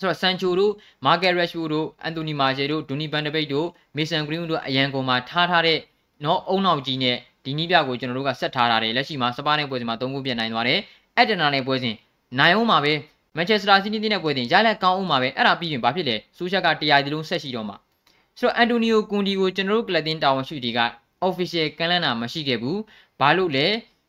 [0.00, 0.72] ဆိုတော့ဆန်ချိုတို့
[1.06, 5.78] မာကက်ရက်ရှူတို့အန်တိုနီမာရှယ်တို့ဒူနီဘန်ဒဘိတ်တို့မေဆန်ဂရင်းတို့အရန်ကုန်မှာထားထားတဲ့
[6.22, 10.80] เนาะအုံနောက်ကြီးနဲ့ဒီနီးပြကိုကျွန်တော်တို့ကဆက်ထားထားတယ်လက်ရှိမှာစပားနဲ့ပွဲစဉ်မှာ၃ခုပြတ်နိုင်သွားတယ်
[11.16, 11.96] အက်တနာနဲ့ပွဲစဉ်
[12.38, 12.92] နိုင်အောင်မှာပဲ
[13.36, 17.76] မန်ချက်စတာစီးတီးနဲ့ပွဲစဉ်ရလက်ကောင်းအောင်မှာပဲအဲ့ဒါပြီးရင်ဘာဖြစ်လဲစူးချက်ကတရားဒီလုံးဆက်ရှိတော့မှာ
[18.38, 20.80] ဆိုတော့အန်တိုနီယိုကွန်ဒီကိုကျွန်တော်တို့ကလပ်တင်တာဝန်ရှိတွေက
[21.26, 22.80] official ကန့်လန့်တာမရှိခဲ့ဘူး
[23.20, 23.66] ဘာလို့လဲ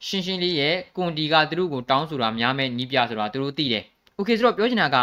[0.07, 3.83] ရှင်းရှင်းလေးရဲ့ကွန်ဒီကသူတို့ကိုတောင်းဆိုတာများမဲ့နီးပြဆိုတာသူတို့သိတယ်
[4.15, 4.97] โอเคဆိုတော့ပြောချင်တာက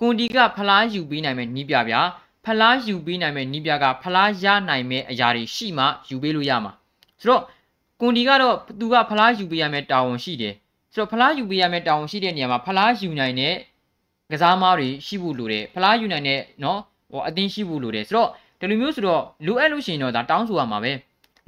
[0.00, 2.00] ကွန်ဒီကဖလားယူပေးနိုင်မဲ့နီးပြဗျာ
[2.44, 6.72] ဖလားယူပေးနိုင်မဲ့နီးပြကဖလားရနိုင်မဲ့အရာတွေရှိမှယူပေးလို့ရမှာ
[7.20, 7.42] ဆိုတော့
[8.00, 10.54] ကွန်ဒီကတော့သူကဖလားယူပေးရမယ့်တာဝန်ရှိတယ်
[10.97, 13.55] ဆိုတော့ဖလားယူပေးရမယ့်တာဝန်ရှိတဲ့နေရာမှာဖလားယူနိုင်တဲ့
[14.31, 16.79] ကစားမားတွေရှိဖို့လိုတယ်ဖလားယူနိုင်တဲ့နော်
[17.11, 20.91] ဟိုအသင်းရှိဖို့လိုတယ်ဆိုတော့ဒီလိုမျိုးဆိုတော့လိုအပ်လို့ရှိရင်တော့ဒါတောင်းဆိုရမှာပဲ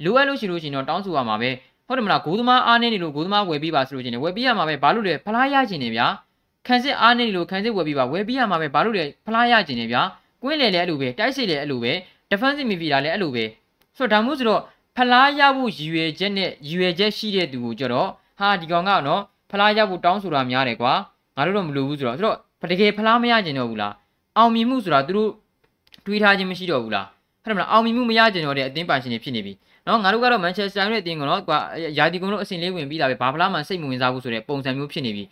[0.04, 1.50] လိုအပ်လို့ရှိလို့ရှိရင်တော့တောင်းဆိုရမှာပဲ
[1.86, 6.06] ဟုတ်တယ်မလားဂိုးသမားအားနေနေလို့ဂိုးသမားဝယ်ပြီးပါဆိုလို့ရှိရင်ဝယ်ပြီးရမှာပဲဘာလို့လဲဖလားရချင်နေဗျာ
[6.66, 10.02] ခံစစ်အားနေနေလို့ခံစစ်ဝယ်ပြီးပါဝယ်ပြီးရမှာပဲဘာလို့လဲဖလားရချင်နေဗျာ
[10.42, 11.92] ကွင်းလေလည်းအဲ့လိုပဲတိုက်စစ်လည်းအဲ့လိုပဲ
[12.30, 13.44] defensive midfielder လည်းအဲ့လိုပဲ
[13.96, 14.62] ဆိုတော့ဒါမျိုးဆိုတော့
[14.96, 20.92] ဖလားရဖို့ရည်ရွယ်ချက်နဲ့ရည်ရွယ်ချက်ရှိတဲ့သူကိုကြတော့ဟာဒီကောင်ကတော့ ဖလားရဖို့တောင်းဆိုတာများတယ်ကွာ
[21.36, 22.36] ငါတို့တော့မလိုဘူးဆိုတော့ဆိုတော့
[22.72, 23.94] တကယ်ဖလားမရကျင်တော့ဘူးလား
[24.36, 25.30] အောင်မြင်မှုဆိုတာသူတို့
[26.06, 27.06] တွေးထားခြင်းမရှိတော့ဘူးလား
[27.42, 29.52] ဟုတ်တယ်မလားအောင်မြင်မှုမရကျင်တော့တဲ့အသင်းပိုင်ရှင်တွေဖြစ်နေပြီ
[29.86, 31.58] နော်ငါတို့ကတော့မန်ချက်စတာရဲ့အသင်းကတော့ကွာ
[31.98, 35.24] ယာဒီကွန်တို့အဆင့်လေးဝင်ပြီးတာပဲဘာဖလားမှစိတ်မဝင်စားဘူးဆိုတဲ့ပုံစံမျိုးဖြစ်နေပြီ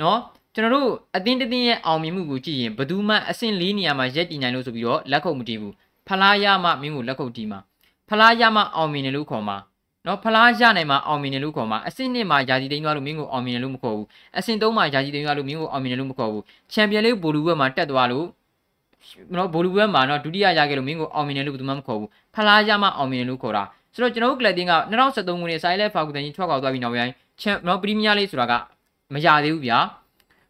[0.00, 0.18] နော်
[0.54, 5.74] ကျွန်တော်တို့အသင်းတစ်သင်းရဲ့အောင်မြင်မှုကိုကြည့်ရင်ဘယ်သူမှအဆင့်လေးနေရာမှာရက်တည်နိုင်လို့ဆိုပြီးတော့လက်ခုပ်မတီးဘူး
[6.08, 7.58] ဖလားရမှမင်းကိုလက်ခုပ်တီးမှာ
[8.08, 9.56] ဖလားရမှအောင်မြင်တယ်လို့ခေါ်မှာ
[10.06, 14.06] နော်ဖလားရနိုင်မှာအောင်မြင်တယ်လို့ခေါ်မှာအဆင့်နှစ်မှာယာစီသိန်းသွားလို့မင်းကိုအောင်မြင်တယ်လို့မခေါ်ဘူး
[14.38, 18.26] အဆင့်သုံးမှာယာစီသိန်းသွားလို့မင်းကိုအောင်မြင်တယ်လို့မခေါ်ဘူးချန်ပီယံလိဘိုလူဘက်မှာတက်သွားလို့
[19.36, 28.52] နော်ဘိုလူဘက်မှာနော်ဒုတိယရခဲ့လို့မင်းကိုအောင်မြင်တယ်လို့ဘယ်သူမှမခေါ်ဘူးဖလားရမှအောင်မြင်တယ်လို့ခေါ်တာဆိုတော့ကျွန်တော်တို့ကလပ်တင်းက2013ခုနှစ်ဆိုင်လက်ဖာကူတန်ကြီးထွက်ခွာသွားပြီးနောက်ပိုင်းချန်နော်ပရီးမီးယားလိဆိုတာက
[29.14, 29.78] မရသေးဘူးဗျာ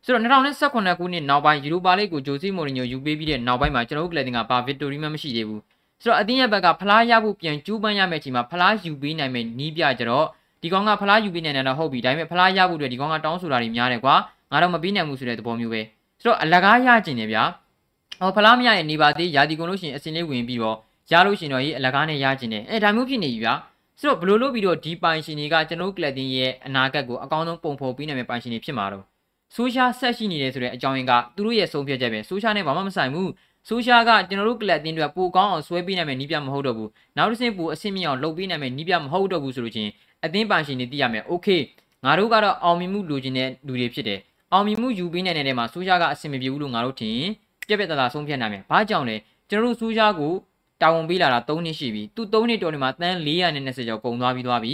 [0.04, 5.60] ဆိုတော့2018ခုနှစ်နောက်ပိုင်းယူရိုပါလိကိုဂျိုစီမိုရီညိုယူပေးပြီးတဲ့နောက်ပိုင်းမှာကျွန်တော်တို့ကလပ်တင်ကဘာဗစ်တိုရီမှမရှိသေးဘူး
[6.02, 10.26] ဆိုတော့အတင်းရဲ့ဘက်ကဖလားရဖို့ပြန်ကျူးပန်းရမယ့်အချိန်မှာဖလားယူပေးနိုင်မယ့်နီးပြကြတော့
[10.62, 14.14] ဒီကောင်ကဖလားယူပေးနိုင်တယ်တော့ဟုတ်ပြီဒါပေမဲ့ဖလားရဖို့အတွက်ဒီကောင်ကတောင်းဆိုတာတွေများတယ်ကွာ
[14.52, 15.80] ငါတော့မပေးနိုင်ဘူးဆိုတဲ့သဘောမျိုးပဲ
[16.20, 17.44] ဆိုတော့အလကားရကျင်တယ်ဗျာ
[18.20, 20.76] ဟောဖလားမရရဲ့နေပါသေးရာဒီကုန်လို့ရှိရင်အစင်လေးဝင်ပြီးတော့
[21.10, 23.54] ရလို့ရှိရင်တော့ရေးအလကားနဲ့ရကျင်တယ်အဲဒါမျိုးဖြစ်နေပြီဗျာ
[24.00, 29.04] ဆိုတော့ဘလို့လို့ပြီးတော့ဒီပိုင်ရှင်တွေကကျွန်တော်တို့ကလပ်တင်ရဲ့အနာဂတ်ကိုအကောင်းဆုံးပုံဖော်ပေးနိုင်မယ့်ပိုင်ရှင်တွေဖြစ်မှာတော့
[29.54, 33.30] ဆိုရှာဆက်ရှိနေတယ်ဆိုတဲ့အကြောင်းရင်းကသူတို့ရဲ့ဆုံးဖြတ်ချက်ပဲဆိုရှာနဲ့ဘာမှမဆိုင်ဘူး
[33.67, 39.89] ဆိုရှာကကျွန်တော်တို့ကလပ်တင်တွေပိုကောင်းအောင်ဆွဲပေးနိုင်မယ့်နီးပြမဟုတ်တော့ဘူးနောက်တစ်ဆင့်ပိုအဆင့်မြင့်အောင်လုပ်ပေးနိုင်မယ့်နီးပြမဟုတ်တော့ဘူးဆိုလို့ချင်း
[40.25, 41.47] အသင်းပိုင်ရှင်တွေသိရမယ်โอเค
[42.05, 44.19] ငါတို့ကတော့အောင်မြင်မှုလိုချင်တဲ့လူတွေဖြစ်တယ်
[44.53, 47.19] အောင်မြင်မှုယူပေးနိုင်တဲ့နေရာမှာဆိုရှာကအဆင်မပြေဘူးလို့ငါတို့ထင်
[47.67, 49.15] ပြက်ပြက်တသားဆုံးဖြတ်နိုင်မယ်ဘာကြောင့်လဲ
[49.49, 50.33] ကျွန်တော်တို့ဆိုရှာကို
[50.81, 54.73] တာဝန်ပေးလာတာ3နှစ်ရှိပြီသူ3နှစ်တော်နေမှာတန်း420ကျော်ကုန်သွားပြီးသွားပြီ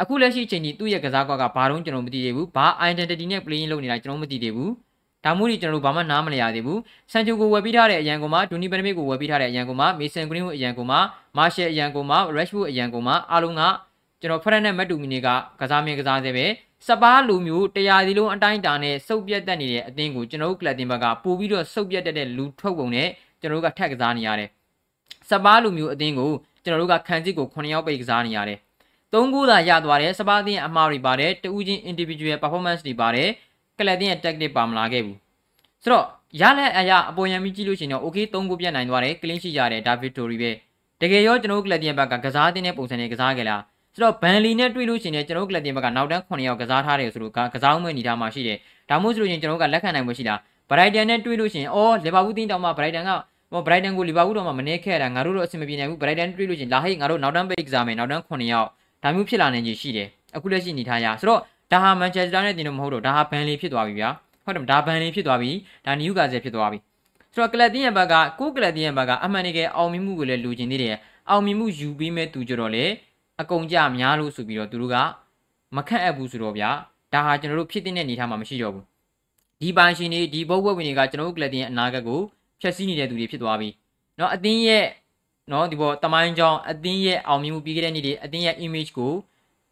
[0.00, 4.70] အခုလက်ရှိချိန်ကြီးသူ့ရဲ့ကစားကွက်ကဘာတော့ကျွန်တော်မသိသေးဘူးဘာ identity နဲ့ playing လုပ်နေတာကျွန်တော်မသိသေးဘူး
[5.27, 6.79] ဒါမှမဟုတ်ကျွန်တော်တို့ဘာမှနားမလည်ရသေးဘူး
[7.11, 10.99] ဆန်ချိုကိုဝယ်ပြီးထားတဲ့အရန်ကောင်မှာဒူနီပနမစ်ကိုဝယ်ပြီးထားတဲ့အရန်ကောင်မှာမေဆန်ဂရင်းကိုအရန်ကောင်မှာ
[11.37, 13.61] မာရှယ်အရန်ကောင်မှာရက်ရှ်ဘူးအရန်ကောင်မှာအားလုံးက
[14.21, 15.27] ကျွန်တော်ဖရက်နဲ့မက်တူမီနေက
[15.59, 16.45] ကစားမင်းကစားသေးပဲ
[16.87, 23.07] စပားလူမျိုးတရားစီလုံးအတိုင်းတာနဲ့စုပ်ပြတ်တက်နေတဲ့အသင်းကိုကျွန်တော်တို့ကလပ်တင်ဘက်ကပို့ပြီးတော့စုပ်ပြတ်တက်တဲ့လူထုတ်ပုံနဲ့
[23.41, 24.49] ကျွန်တော်တို့ကထက်ကစားနေရတယ်
[25.29, 26.31] စပားလူမျိုးအသင်းကို
[26.63, 28.59] ကျွန်တော်တို့ကခံစစ်ကို9ယောက်ပိတ်ကစားနေရတယ်
[29.13, 33.29] သုံးခုသာရသွားတယ်စပါးသင်းအမှားတွေပါတယ်တူးချင်း individual performance တွေပါတယ်
[33.79, 35.17] ကလပ်သင်းရဲ့ tactic ပါမလာခဲ့ဘူး
[35.83, 36.05] ဆိုတော့
[36.41, 40.51] ရလက်အရာအပေါ်ယံပြီးကြည့်လို့ရှိရင်တော့ okay သုံးခုပြတ်နိုင်သွားတယ် clean sheet ရတယ် David Tori ပဲ
[41.01, 43.61] တကယ်ရောကျွန်တော်တို့ကလပ်သင်းဘက်ကကစားသင်းတဲ့ပုံစံနဲ့ကစားခဲ့လား
[43.93, 48.57] ဆိုတော့ဘန်လီနဲ့တွေ့လို့ရှိရင်ကျွန်တော်တို့ကလပ်သင်းဘက်ကနောက်တန်း9ယောက်ကစားထားတယ်ဆိုလို့ကစားမှုနေထားမှရှိတယ်
[48.89, 50.35] ဒါမှမဟုတ်ဆိုလို့ရှိရင်ကျွန်တော်တို့ကလက်ခံနိုင်မှုရှိတာ
[50.69, 53.11] ဘရိုက်တန်နဲ့တွေ့လို့ရှိရင်အော်လီဗာပူးတင်းတောင်မှဘရိုက်တန်က
[53.51, 58.67] ဟိုဘရိုက်တန်ကိုလီဗာပူးတော့မှမနေခဲ့တာငါတို့တော့အဆင်မပြေနိုင်ဘူးဘရိုက်တန်တွေ့လို့ရှိရင်လာဟိတ်ငါတို့နောက်တန်းပိတ်ကစားမယ်နောက်တန်း9ယောက်
[59.03, 61.41] ဒါမျိုးဖြစ်လာနိုင်ခြင်းရှိတယ်အခုလက်ရှိနေထားရဆိုတော့
[61.72, 64.08] ဒါဟာမန်ချက်စတာနဲ့တင်လို့မဟုတ်တော့ဒါဟာဘန်လီဖြစ်သွားပြီဗျာ
[64.44, 65.50] ဟုတ်တယ်ဒါဘန်လီဖြစ်သွားပြီ
[65.86, 66.78] ဒါနယူကာဆယ်ဖြစ်သွားပြီ
[67.34, 70.96] ဆိုတော့ကလပ်တင်းရဲ့ဘက်ကကိုကလပ်တင်းရဲ့ဘက်ကအမှန်တကယ်အောင်မြင်မှုကိုလည်းလူကျင်သေးတယ်
[71.30, 72.84] အောင်မြင်မှုယူပြီးမဲ့သူကြတော့လေ
[73.40, 74.96] အကုန်ကြများလို့ဆိုပြီးတော့သူတို့က
[75.76, 76.70] မခန့်အပ်ဘူးဆိုတော့ဗျာ
[77.12, 78.84] ဒါဟာကျွန်တော်တို့ဖြစ်တဲ့အနေထားမှာမရှိတော့ဘူး
[79.60, 82.20] ဒီပိုင်ရှင်တွေဒီဘုတ်ဘွက်ဝင်တွေကကျွန်တော်တို့ကလပ်တင်းရဲ့အနာဂတ်ကို
[82.60, 83.68] ဖျက်ဆီးနေတဲ့သူတွေဖြစ်သွားပြီ
[84.16, 84.84] เนาะအတင်းရဲ့
[85.50, 89.12] နော်ဒီပေါ်တမိုင်းကြောင်းအသင်းရဲ့အောင်မြင်မှုပြီးခဲ့တဲ့နေ့တွေအသင်းရဲ့ image ကို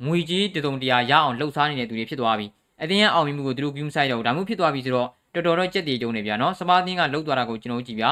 [0.06, 2.46] ငွေကြီးတစုံတရာရအောင်လှုပ်ရှားနေတဲ့သူတွေဖြစ်သွားပြီ
[2.82, 8.10] အသင်းရဲ့အောင်မြင်မှုကိုသူတို့ view site တော့ဒါမှမဟုတ်ဖြစ်သွားပြီဆိုတော့တော်တော်တော့ကြက်တည်ကြုံနေဗျာနော်စပါးသင်းကလှုပ်သွားတာကိုကျွန်တော်ကြည့်ဗျာ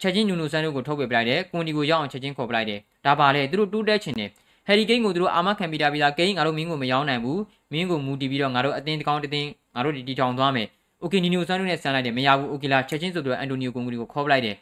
[0.00, 4.30] ချက်ချင်းနူနူဆန်းတို့ကိုထုတ်ပြပလိုက်တယ်ကွန်ဒီကိုရောက်အောင်ချက်ချင်းခေါ်ပလိုက်တယ်ဒါပါလေသူတို့တူးတက်ချင်တယ်
[4.66, 7.40] ဟယ်ရီကိန်းကိုသူတို့အာမခံပြီးတာပြီးသားကိန်းငါတို့မင်းကိုမရောင်းနိုင်ဘူး
[7.72, 10.66] မင်းကိုမူတည်ပြီးတော့ငါတို့အတင်းတကောင်းတတင်းငါတို့ဒီတီထောင်သွားမယ်
[11.00, 14.56] โอเคနီနီယိုဆန်တို့နဲ့ဆန်လိုက်တယ်မရဘူးโอเคလားချက်ချင်းဆိုတော့အန်တိုနီယိုကွန်ဂရီကိုခေါ်ပလိုက်တယ်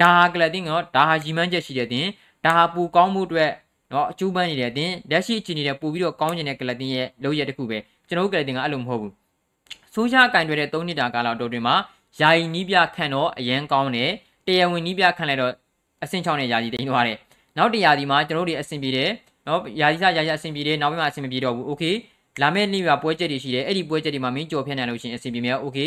[0.00, 2.08] ဒါဟာကလပ်တင်းကတော့ဒါဟာရီမန်းချက်ရှိတဲ့တင်း
[2.44, 3.50] ဒါဟာပူကောင်းမှုအတွက်
[3.92, 7.78] နော်အကျိုးပန်းနေတဲ့အတင်းလက်ရှိအခြေအနေနဲ့ပို့ပြီးတော့ကောင်းကျင်တဲ့ကလပ်တင်းရဲ့လုပ်ရတစ်ခုပဲ
[8.08, 9.12] ကျွန်တော်တို့ကလပ်တင်းကအဲ့လိုမဟုတ်ဘူး
[9.94, 11.74] ဆိုးရှားကင်တွေတဲ့၃နှစ်တာကာလတော်တွင်မှာ
[12.20, 14.10] ယာယီနီးပြခန့်တော့အရန်ကောင်းတယ်
[14.46, 15.52] တရားဝင်နီးပြခန့်လိုက်တော့
[16.04, 17.18] အဆင့်6နဲ့ယာယီတိန်သွားတယ်
[17.56, 19.10] နောက်တရာဒီမှာကျွန်တော်တို့တွေအဆင်ပြေတယ်
[19.46, 21.84] နော်ယာယီစယာယီအဆင်ပြေတယ်နောက်ပိုင်းမှာအဆင်မပြေတော့ဘူးโอเค
[22.40, 25.78] လာမယ့်နေ့မှာပွဲချက်တွေရှိတယ်အဲ့ဒီပွဲချက်တွေမှာမင်းကြော်ဖြတ်နိုင်လို့ရှိရင်အဆင်ပြေမယ်โอเค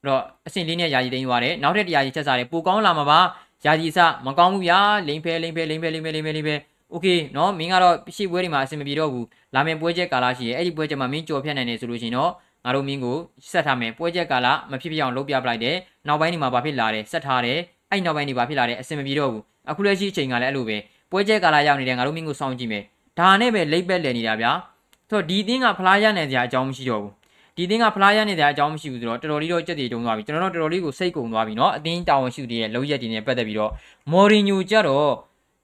[0.00, 3.20] အဲ့တော့အဆင့်လေးနဲ့ယာယီတိန်သွားတယ်နောက်ထပ်တရားကြီးချက်စားတယ်ပိုကောင်းလာမှာပါ
[3.64, 6.54] ယာယီစမကောင်းဘူးဗျာလိမ့်ဖဲလိမ့်ဖဲလိမ့်ဖဲလိမ့်ဖဲလိမ့်ဖဲလိမ့်ဖဲ
[6.90, 12.30] โอเคနော်မင်းကတော့ရှေ့ပွဲတွေမှာအဆင်မပြေတော့ဘူးလာမယ့်ပွဲချက်ကာလရှိတယ်အဲ့ဒီပွဲချက်မှာမင်းကြော်ဖြတ်နိုင်တယ်ဆိုလို့ရှိရင်တော့
[12.64, 13.16] ငါတို့မင်းကို
[13.50, 15.76] ဆက်ထားမယ်ပွဲချက်ကာလမဖြစ်ဖြစ်အောင်လုပ်ပြပလိုက်တယ်
[16.08, 17.58] နောက်ပိုင်းဒီမှာဘာဖြစ်လာတယ်ဆက်ထားတယ်
[17.90, 20.76] အဲ့နောက်ပိုင်းဒီဘာဖြစ်လာတယ်အဆင်မပြေတော့ဘူးအခုလက်ရှိအချိန်ကလည်းအဲ့လိုပဲ
[21.10, 22.82] ပွဲချက်ကာလရောက်နေတယ်ငါတို့မင်းကိုစောင့်ကြည့်မယ်
[23.18, 24.52] ဒါနဲ့ပဲလိပ်ပက်လည်နေတာဗျာ
[25.10, 27.12] ဆိုတော့ဒီအသင်းကဖလားရနိုင်စရာအကြောင်းမရှိတော့ဘူး
[27.56, 33.70] ဒီအသင်းကဖလားရနေတဲ့အကြောင်းမရှိဘူးဆိုတော့တော်တော်လေးတော့ကြက်တည်တုံးသွားပြီကျွန်တော်တို့တော်တော်လေးကိုစိတ်ကုန်သွားပြီเนาะအသင်းတာဝန်ရှိသူတွေရဲ့လောက်ရက်တွေနဲ့ပတ်သက်ပြီးတော့
[34.12, 35.10] မော်ရီညိုကြတော့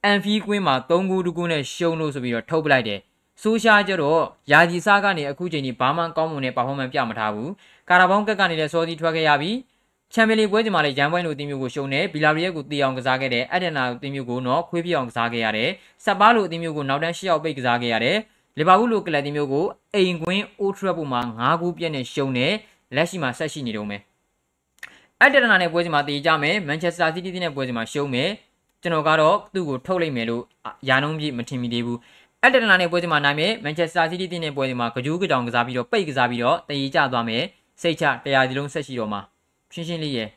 [0.06, 3.00] အန်ဖီကွင်းမှာ3ဂိုးတကူနဲ့ရှုံးလို့ဆိုပြီးတော့ထုတ်ပလိုက်တယ်
[3.42, 7.52] ဆိုရှာကြတော့ယာဂျီစားကနေအခုချိန်ကြီးဘာမှကောင်းမွန်တဲ့ performance ပြမထားဘူး
[7.90, 9.52] ကာရာဘောင်းကက်ကနေလည်းစောစီထွက်ခဲ့ရပြီ
[10.14, 15.70] ချန်ပီယံလိပွဲစဉ်မှာလည်းရန်ပွဲလိုအသင်းမျိုးကိုရှုံးတယ်ဘီလာရီယက်ကိုတီအောင်ကစားခဲ့တယ်အဒန်နာအသင်းမျိုးကိုတော့ခွေးပြအောင်ကစားခဲ့ရတယ်
[16.06, 18.18] ဆက်ပါလိုအသင်းမျိုးကိုနောက်တန်း၈ယောက်ပိတ်ကစားခဲ့ရတယ်
[18.58, 22.54] လီဗာပူးလိုကလပ်အသင်းမျိုးကိုအိမ်ကွင်းအိုထရက်ပုံမှာ၅ဂိုးပြည့်နဲ့ရှုံးတယ်
[22.96, 24.02] လက်ရှိမှာဆက်ရှိနေတော့မယ်
[25.22, 28.30] အဒန်နာနဲ့ပွဲစဉ်မှာတည်ကြမယ်မန်ချက်စတာစီးတီးနဲ့ပွဲစဉ်မှာရှုံးမယ်
[28.84, 30.44] ကျွန်တော်ကတော့သူ့ကိုထုတ်လိုက်မယ်လို့
[30.90, 32.00] ယာနှုံးပြည့်မထင်မိသေးဘူး
[32.42, 37.44] အက်တနာနဲ့ပွဲစဉ်မှာနိုင်မယ်မန်ချက်စတာစီးတီးတင်းနဲ့ပွဲစဉ်မှာကကြိုးကြောင်ကစားပြီးတော့ပိတ်ကစားပြီးတော့တည်ကြသွားမယ်
[37.82, 39.22] စိတ်ချတရားဒီလုံးဆက်ရှိတော့မှာ
[39.74, 40.28] ရှင်းရှင်းလေးရဲ့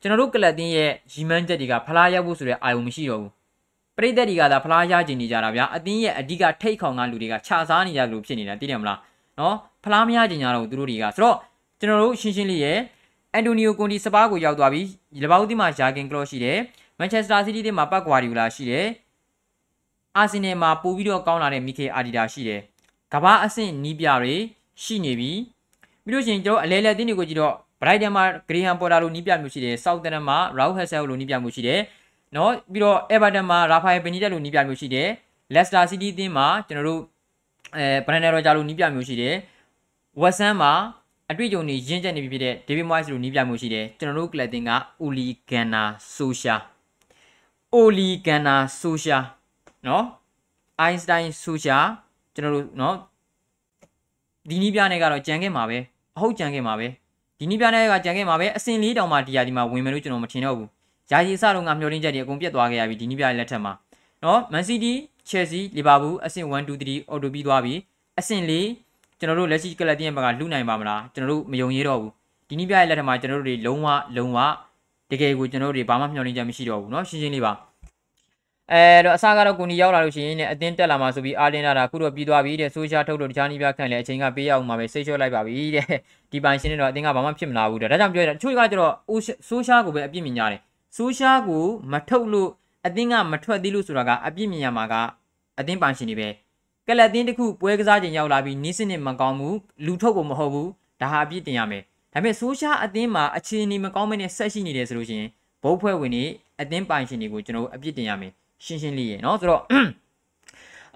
[0.00, 3.32] ကျွန်တော်တို့ကလပ်တင်းရဲ့ရီမန်းချက်တွေကဖလားရောက်ဖို့ဆိုတဲ့အာရုံမရှိတော့ဘူး
[3.96, 8.98] ပရိသတ်တွေကသာဖလားရကျင်နေကြတာဗျာအတင်းရဲ့အဓိကထိတ်ခေါင်ကလူတွေကခြာစားနေကြလို့ဖြစ်နေတာသိတယ်မလား
[9.38, 11.36] နော်ဖလားမရကျင်ကြတော့သူတို့တွေကဆိုတော့
[11.80, 12.78] ကျွန်တော်တို့ရှင်းရှင်းလေးရဲ့
[13.32, 14.88] အန်တိုနီယိုကွန်ဒီစပါးကိုရောက်သွားပြီး
[15.22, 16.58] လဘောက်တီမှာယာဂင်ကလော့ရှိတယ်
[16.98, 18.86] မန်ချက်စတာစီးတီးတင်းမှာပတ်ကွာဒီယူလာရှိတယ်
[20.16, 22.60] အာဆင်နယ်မှာပို့ပြီးတော့ကောင်းလာတဲ့မီကေအာဒီတာရှိတယ်
[23.12, 24.34] ကဘာအဆင့်နီးပြတွေ
[24.82, 25.32] ရှိနေပြီ
[26.04, 31.80] ပြီးလို့ရှိရင်ကျွန်တော်အလဲလဲတင်းတွေကိုကြည့်တော့ Brighton မှာ Graham Potter လိုနီးပြမျိုးရှိတယ် Southampton မှာ Raul Hassel လိုနီးပြမျိုးရှိတယ်
[32.36, 35.08] နော်ပြီးတော့ Everton မှာ Rafael Benitez လိုနီးပြမျိုးရှိတယ်
[35.54, 37.00] Leicester City အသင်းမှာကျွန်တော်တို့
[37.76, 39.34] အဲ Brandon Rodgers လိုနီးပြမျိုးရှိတယ်
[40.22, 40.72] West Ham မှာ
[41.30, 44.70] အတွေ့အကြုံတွေရင့်ကျက်နေပြီဖြစ်တဲ့ David Moyes လိုနီးပြမျိုးရှိတယ်ကျွန်တော်တို့ club တင်က
[45.02, 46.75] Oli Gunnar Solskjaer
[47.74, 49.24] Oli Gunnar Solskjaer
[49.86, 50.04] နော်
[50.84, 51.86] Einstein Solskjaer
[52.34, 52.96] ကျွန်တော်တို့နော်
[54.48, 55.78] ဒီနီးပြနဲ့ကတော့ကြံခဲ့မှာပဲ
[56.16, 56.86] အဟုတ်ကြံခဲ့မှာပဲ
[57.38, 60.68] ဒီနီးပြနဲ့ကကြံခဲ့မှာပဲအစင်လေးတောင်မှဒီယာဒီမှာဝင်မယ်လို့ကျွန်တော်မထင်တော့ဘူး
[61.10, 63.72] ယာယီအစတော့ငါမျှော်လင့်ချက်တွေအကုန်ပြတ်သွားခဲ့ရပြီဒီနီးပြရဲ့လက်ထက်မှာ
[64.24, 64.98] နော်မန်စီးတီး
[65.28, 66.52] ချယ်ဆီလီဗာပူးအဆင့်1 2
[66.88, 67.74] 3အော်တိုပြီးသွားပြီ
[68.18, 68.52] အဆင့်၄
[69.18, 72.12] ကျွန်တော်တို့လက်ရှိကလပ်တင်းဘက်ကလူနိုင်ပါမလားကျွန်တော်တို့မယုံရတော့ဘူး
[72.48, 74.38] ဒီနီးပြရဲ့လက်ထက်မှာကျွန်တော်တို့တွေလုံးဝလုံးဝ
[75.11, 77.53] တကယ်ကိုကျွန်တော်တို့တွေဘာမှမျှော်လင့်ချက်မရှိတော့ဘူးเนาะရှင်းရှင်းလေးပါ
[78.71, 85.85] အဲတော့အစားကတော့ကိုနီရောက်လာလို့ရှိရင်လည်းအတင်းတက်လာမှာဆိုပြီးအာလင်လာတာခုတော့ပြီးသွားပြီတဲ့ဆိုရှာထုတ်လို့တခြားနီးပြခန့်လဲအချိန်ကပေးရအောင်မှာပဲစိတ်လျှော့လိုက်ပါပြီတဲ့
[86.31, 88.93] ဒီပိုင်းရှင်းနေတော့အတင်းကဘာမှဖြစ်မလာဘူးတဲ့ဒါကြောင့်ပြောရတာချို့ကကျတော့
[89.47, 90.59] ဆိုရှာကိုပဲအပြစ်မြင်ကြတယ်
[90.97, 92.49] ဆိုရှာကိုမထုတ်လို့
[92.85, 94.93] အတင်းကမထွက်သေးလို့ဆိုတာကအပြစ်မြင်ရမှာက
[95.59, 96.27] အတင်းပိုင်ရှင်တွေပဲ
[96.87, 100.69] ကလပ်တင်းတစ်ခုပွဲကစားချိန်ရောက်လာပြီးနီးစနစ်မကောင်းဘူးလူထုတ်ဖို့မဟုတ်ဘူး
[101.01, 101.83] ဒါဟာအပြစ်တင်ရမယ်
[102.16, 105.30] ဒါပေမဲ့ဆိုရှာအတင်းမှာအခြေအနေမကောင်းမနဲ့ဆက်ရှိနေတယ်ဆိုလို့ရှိရင်
[105.62, 106.24] ဘုတ်ဖွဲ့ဝင်တွေ
[106.60, 108.32] အတင်းပိုင်ရှင်တွေကိုကျွန်တော်အပြစ်တင်ရမယ်
[108.64, 109.62] ရှင်းရှင်းလေးရေနော်ဆိုတော့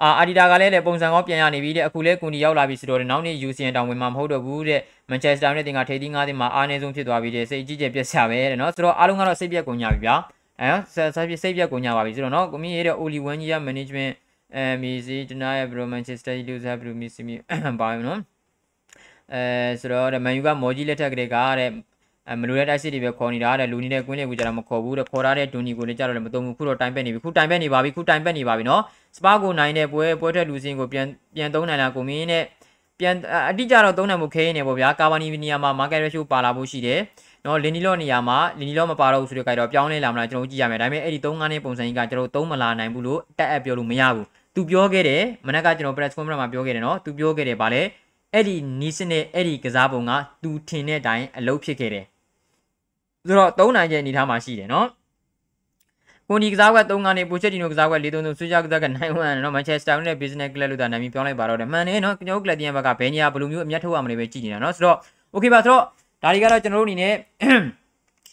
[0.02, 4.80] အာအာဒီတာကလည်းပုံစံကောပြန်ရနေပြီတဲ့အခုလဲကွန်ဒီရောက်လာပြီဆိုတော့နောက်နေ့ UCN တောင်ဝင်မှာမဟုတ်တော့ဘူးတဲ့
[5.10, 10.14] မန်ချက်စတာနဲ့တင်ကထိပ်သီး၅သင်းမှာအားနည်းဆုံးဖြစ်သွားပြီတဲ့စိတ်ကြီးကျယ်ပြက်စရာပဲတဲ့နော်ဆိုတော့အားလုံးကတော့စိတ်ပြက်ကုန်ကြပြီဗျာ
[10.60, 14.12] အဲဆက်ဆက်ပြစိတ်ပြက်ကုန်ကြပါပြီဆိုတော့နော်ကိုမင်းရဲ့ Oli Wan ကြီးက management
[14.56, 17.34] အဲမီစီတနာရဲ့ဘရိုမန်ချက်စတာလူစားဘရိုမီစီမီ
[17.80, 18.20] ပါဘူးနော်
[19.34, 19.42] အဲ
[19.80, 21.70] ဆိုတော့မန်ယူကမော်ကြီးလက်ထက်ကလေးကတဲ့
[22.28, 28.82] အဲမလိုတဲ့တိုက်စစ်တွေပဲခေါ်နေတာတဲ့လူနေတဲ့ကွင်းတွေကိုကြတော့မခေါ်ဘူးတဲ့ခေါ်ထားတဲ့ဒွန်နီကိုလည်းကြတော့လည်းမသုံးဘူးခုတော့တိုင်ပက်နေပြီခုတိုင်ပက်နေပါပြီခုတိုင်ပက်နေပါပြီနော်
[29.16, 32.44] စပါကိုနိုင်တဲ့ပွဲပွဲထက်လူစင်းကိုပြန်ပြန်သုံးနိုင်လားကိုမင်းနဲ့
[32.98, 33.14] ပြန်
[33.50, 37.00] အတိကျတော့သုံးနိုင်မှုခဲနေပေါ့ဗျာကာဗာနီနီယာမှာမာကက်ရက်ရှိုးပါလာဖို့ရှိတယ်
[37.46, 47.82] နော်လင်နီလော့နေရာမှာလင်နီလော့မပါတော့ဘူးဆိုတဲ့ကြိုက်တော့ပြောင်းလဲလာမလားကျွန်တော်ကြည့်ရမယ်ဒါပေမဲ့အဲ့ဒီ3 5နဲ့ပုံစံကြီးကကျွန်တော်သုံးမလာနိုင်ဘူးလို့တက်အပ်ပြောလို့မရဘူးသူပြောခဲ့တယ်မနက်ကကျွန်တော် press conference မှာပြောခဲ့တယ်နော်သူပြောခဲ့တယ်ဗာလဲ
[48.34, 50.12] အဲ့ဒီနီးစနစ်အဲ့ဒီကစားပုံက
[50.42, 52.04] သူထင်တဲ့အတိုင်းအလုပ်ဖြစ်ခဲ့တယ်
[53.26, 54.88] ဆိုတော့၃နိုင်ရဲ့အနေထားမှာရှိတယ်နော်
[56.28, 58.88] ကွန်ဒီကစားကွက်၃ကနေပိုချက်တီနိုကစားကွက်၄၃ဆွေးကြကစားက9
[59.22, 64.96] 1နော်မန်ချက်စတာယူနိုက်တက် business club လို့သာနာမည်ပြောင်းလိုက်ပါတော့တယ်မှန်တယ်နော်ကျွန်တော်ကလပ်တင်ဘက်ကဘယ်နေရာဘယ်လိုမျိုးအမြတ်ထုတ်ရမလဲပဲကြည့်နေတာနော်ဆိုတော့
[65.34, 65.82] okay ပါဆိုတော့
[66.22, 67.14] ဒါတွေကတော့ကျွန်တော်တို့အနေနဲ့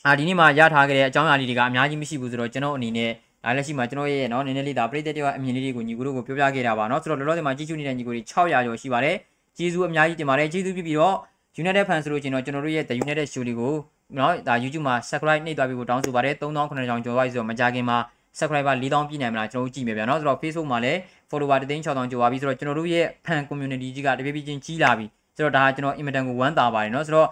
[0.05, 3.11] အာဒီနေ့မှာရထားခဲ့တဲ့အကြောင်းအရာလေးတွေကအများကြီးမရှိဘူးဆိုတော့ကျွန်တော်အနေနဲ့
[3.43, 9.15] ဒါလည်းရှိမှာကျွန်တော်ရဲ့နော်နည်းနည်းလေးဒါပရိသတ်တွေကအမြင်လေးတွေကိုညီကိုတို့ကိုပြောပြခဲ့တာပါနော်ဆိုတော့လောလောဆယ်မှာကြည့်ရှုနေတဲ့ညီကိုတွေ600ကျော်ရှိပါတယ်
[9.57, 11.15] ကျေးဇူးအများကြီးတင်ပါတယ်ကျေးဇူးပြုပြီးတော့
[11.61, 13.73] United Fan ဆိုလို့ကျွန်တော်ကျွန်တော်တို့ရဲ့ The United Show လေးကို
[14.17, 17.97] နော်ဒါ YouTube မှာ subscribe နှိပ်သွားပြီးကိုတောင်းဆိုပါတယ်3900ကျော်သွားပြီဆိုတော့မကြခင်မှာ
[18.37, 27.27] subscriber 4000ပြည့်နိုင်မလားကျွန်တော်တို့ကြည့်မယ်ဗျာနော်ဆိုတော့ Facebook မှာလည်း follower 3600ကျော်ပါပြီဆိုတော့ကျွန်တော်တို့ရဲ့ fan community ကြီးကတပြေးပြေးချင်းကြီးလာပြီဆိုတော့ဒါကျွန်တော် immediate ကိုဝမ်းသာပါတယ်နော်ဆိုတော့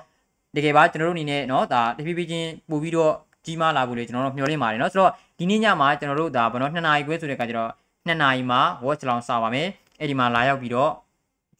[0.55, 3.13] တကယ်ပါကျွန်တော်တို့အနေနဲ့နော်ဒါတပြေးပြေးချင်းပို့ပြီးတော့
[3.45, 7.71] ကြီးမားလာဖို့လေကျွန်တော်တို့မျှော်လင့်ပါတယ်နော်ဆိုတော့ဒီနေ့ညမှာကျွန်တော်တို့ဒါဘယ်တော့2နာရီခွဲဆိုတဲ့အခါကျတော့
[8.07, 9.67] 2နာရီမှာ watch လောင်စပါမယ်
[9.99, 10.91] အဲ့ဒီမှာလာရောက်ပြီးတော့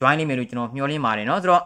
[0.00, 1.62] join လိမ့်မယ်လို့ကျွန်တော်မျှော်လင့်ပါတယ်เนาะဆိုတော့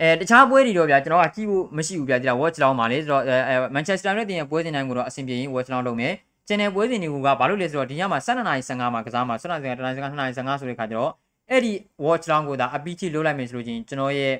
[0.00, 6.12] အဲတခြားပွဲတွေတော့ဗျာကျွန်တော်ကကြည့်ဖို့မရှိဘူးဗျာဒီလား watch လောင်ပါလေဆိုတော့အဲ Manchester United ရဲ့ပွဲစဉ်တိုင်းကိုတော့အဆင်ပြေရင် watch လောင်လုပ်မယ်
[6.48, 11.10] ကျန်တဲ့ပွဲစဉ်တွေကဘာလို့လဲဆိုတော့ဒီညမှာ12နာရီ15မှာကစားမှာ12နာရီ15 12နာရီ15 2နာရီ15ဆိုတဲ့ခါကျတော့
[11.50, 11.72] အဲ့ဒီ
[12.06, 14.34] watch လောင်ကိုဒါအပီးချိလုပ်လိုက်မယ်ဆိုလို့ချင်းကျွန်တော်ရဲ့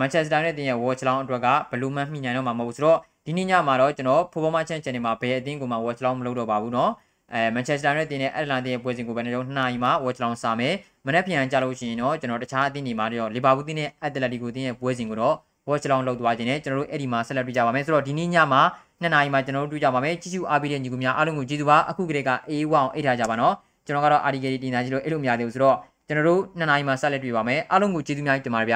[0.00, 6.90] Manchester United ရဲ့ watch လောင်အတွက်ကဘလူးမန်မှီနိုင်တော့မှာမဟုတ်ဘူးဆိုတော့ဒီနေ့ညမှာတော့ကျွန်တော်ဖိုဘောမချန်ချန်နယ်မှာဘယ်အသင်းကိုမှ watch လောင်မလုပ်တော့ပါဘူးเนาะ
[7.33, 10.73] အဲ Manchester United နဲ့ Atlanta ရဲ့ပွဲစဉ်ကိုပဲကျွန်တော်2နာရီမှာ watch လောင်စာမယ်
[11.05, 15.35] မနေ့ပြန်ကြလို့ရှိရင်တော့ကျွန်တော်တခြားအသင်းတွေမှာတော့ Liverpool တင်းနဲ့ Atletico တင်းရဲ့ပွဲစဉ်ကိုတော့
[15.69, 18.61] watch လောင်လုပ်သွားခြင်းနဲ့ကျွန်တော်တို့အဲ့ဒီမှာဆက်လက်တွေ့ကြပါမယ်ဆိုတော့ဒီနေ့ညမှာ
[19.01, 23.53] 2နာရီမှာကျွန်တော်တို့တွေ့ကြပါမယ်ကြည့်ရှုအားပေးတဲ့ညီကိုများအားလုံးကိုကျေးဇူးပါအခုကလေးက A1 အောင်အိတ်ထားကြပါနော်
[23.85, 28.75] ကျွန်တော်ကတော့ RDK တင်သားကြီးလို့အဲ့လိုမရသေးဘူးဆိုတော့ကျွန်တော်တို့2နာရီမှာဆက်လက်တွေ့ပါမယ်အားလုံးကိုကျေးဇူးများတင်ပါတယ်ဗျ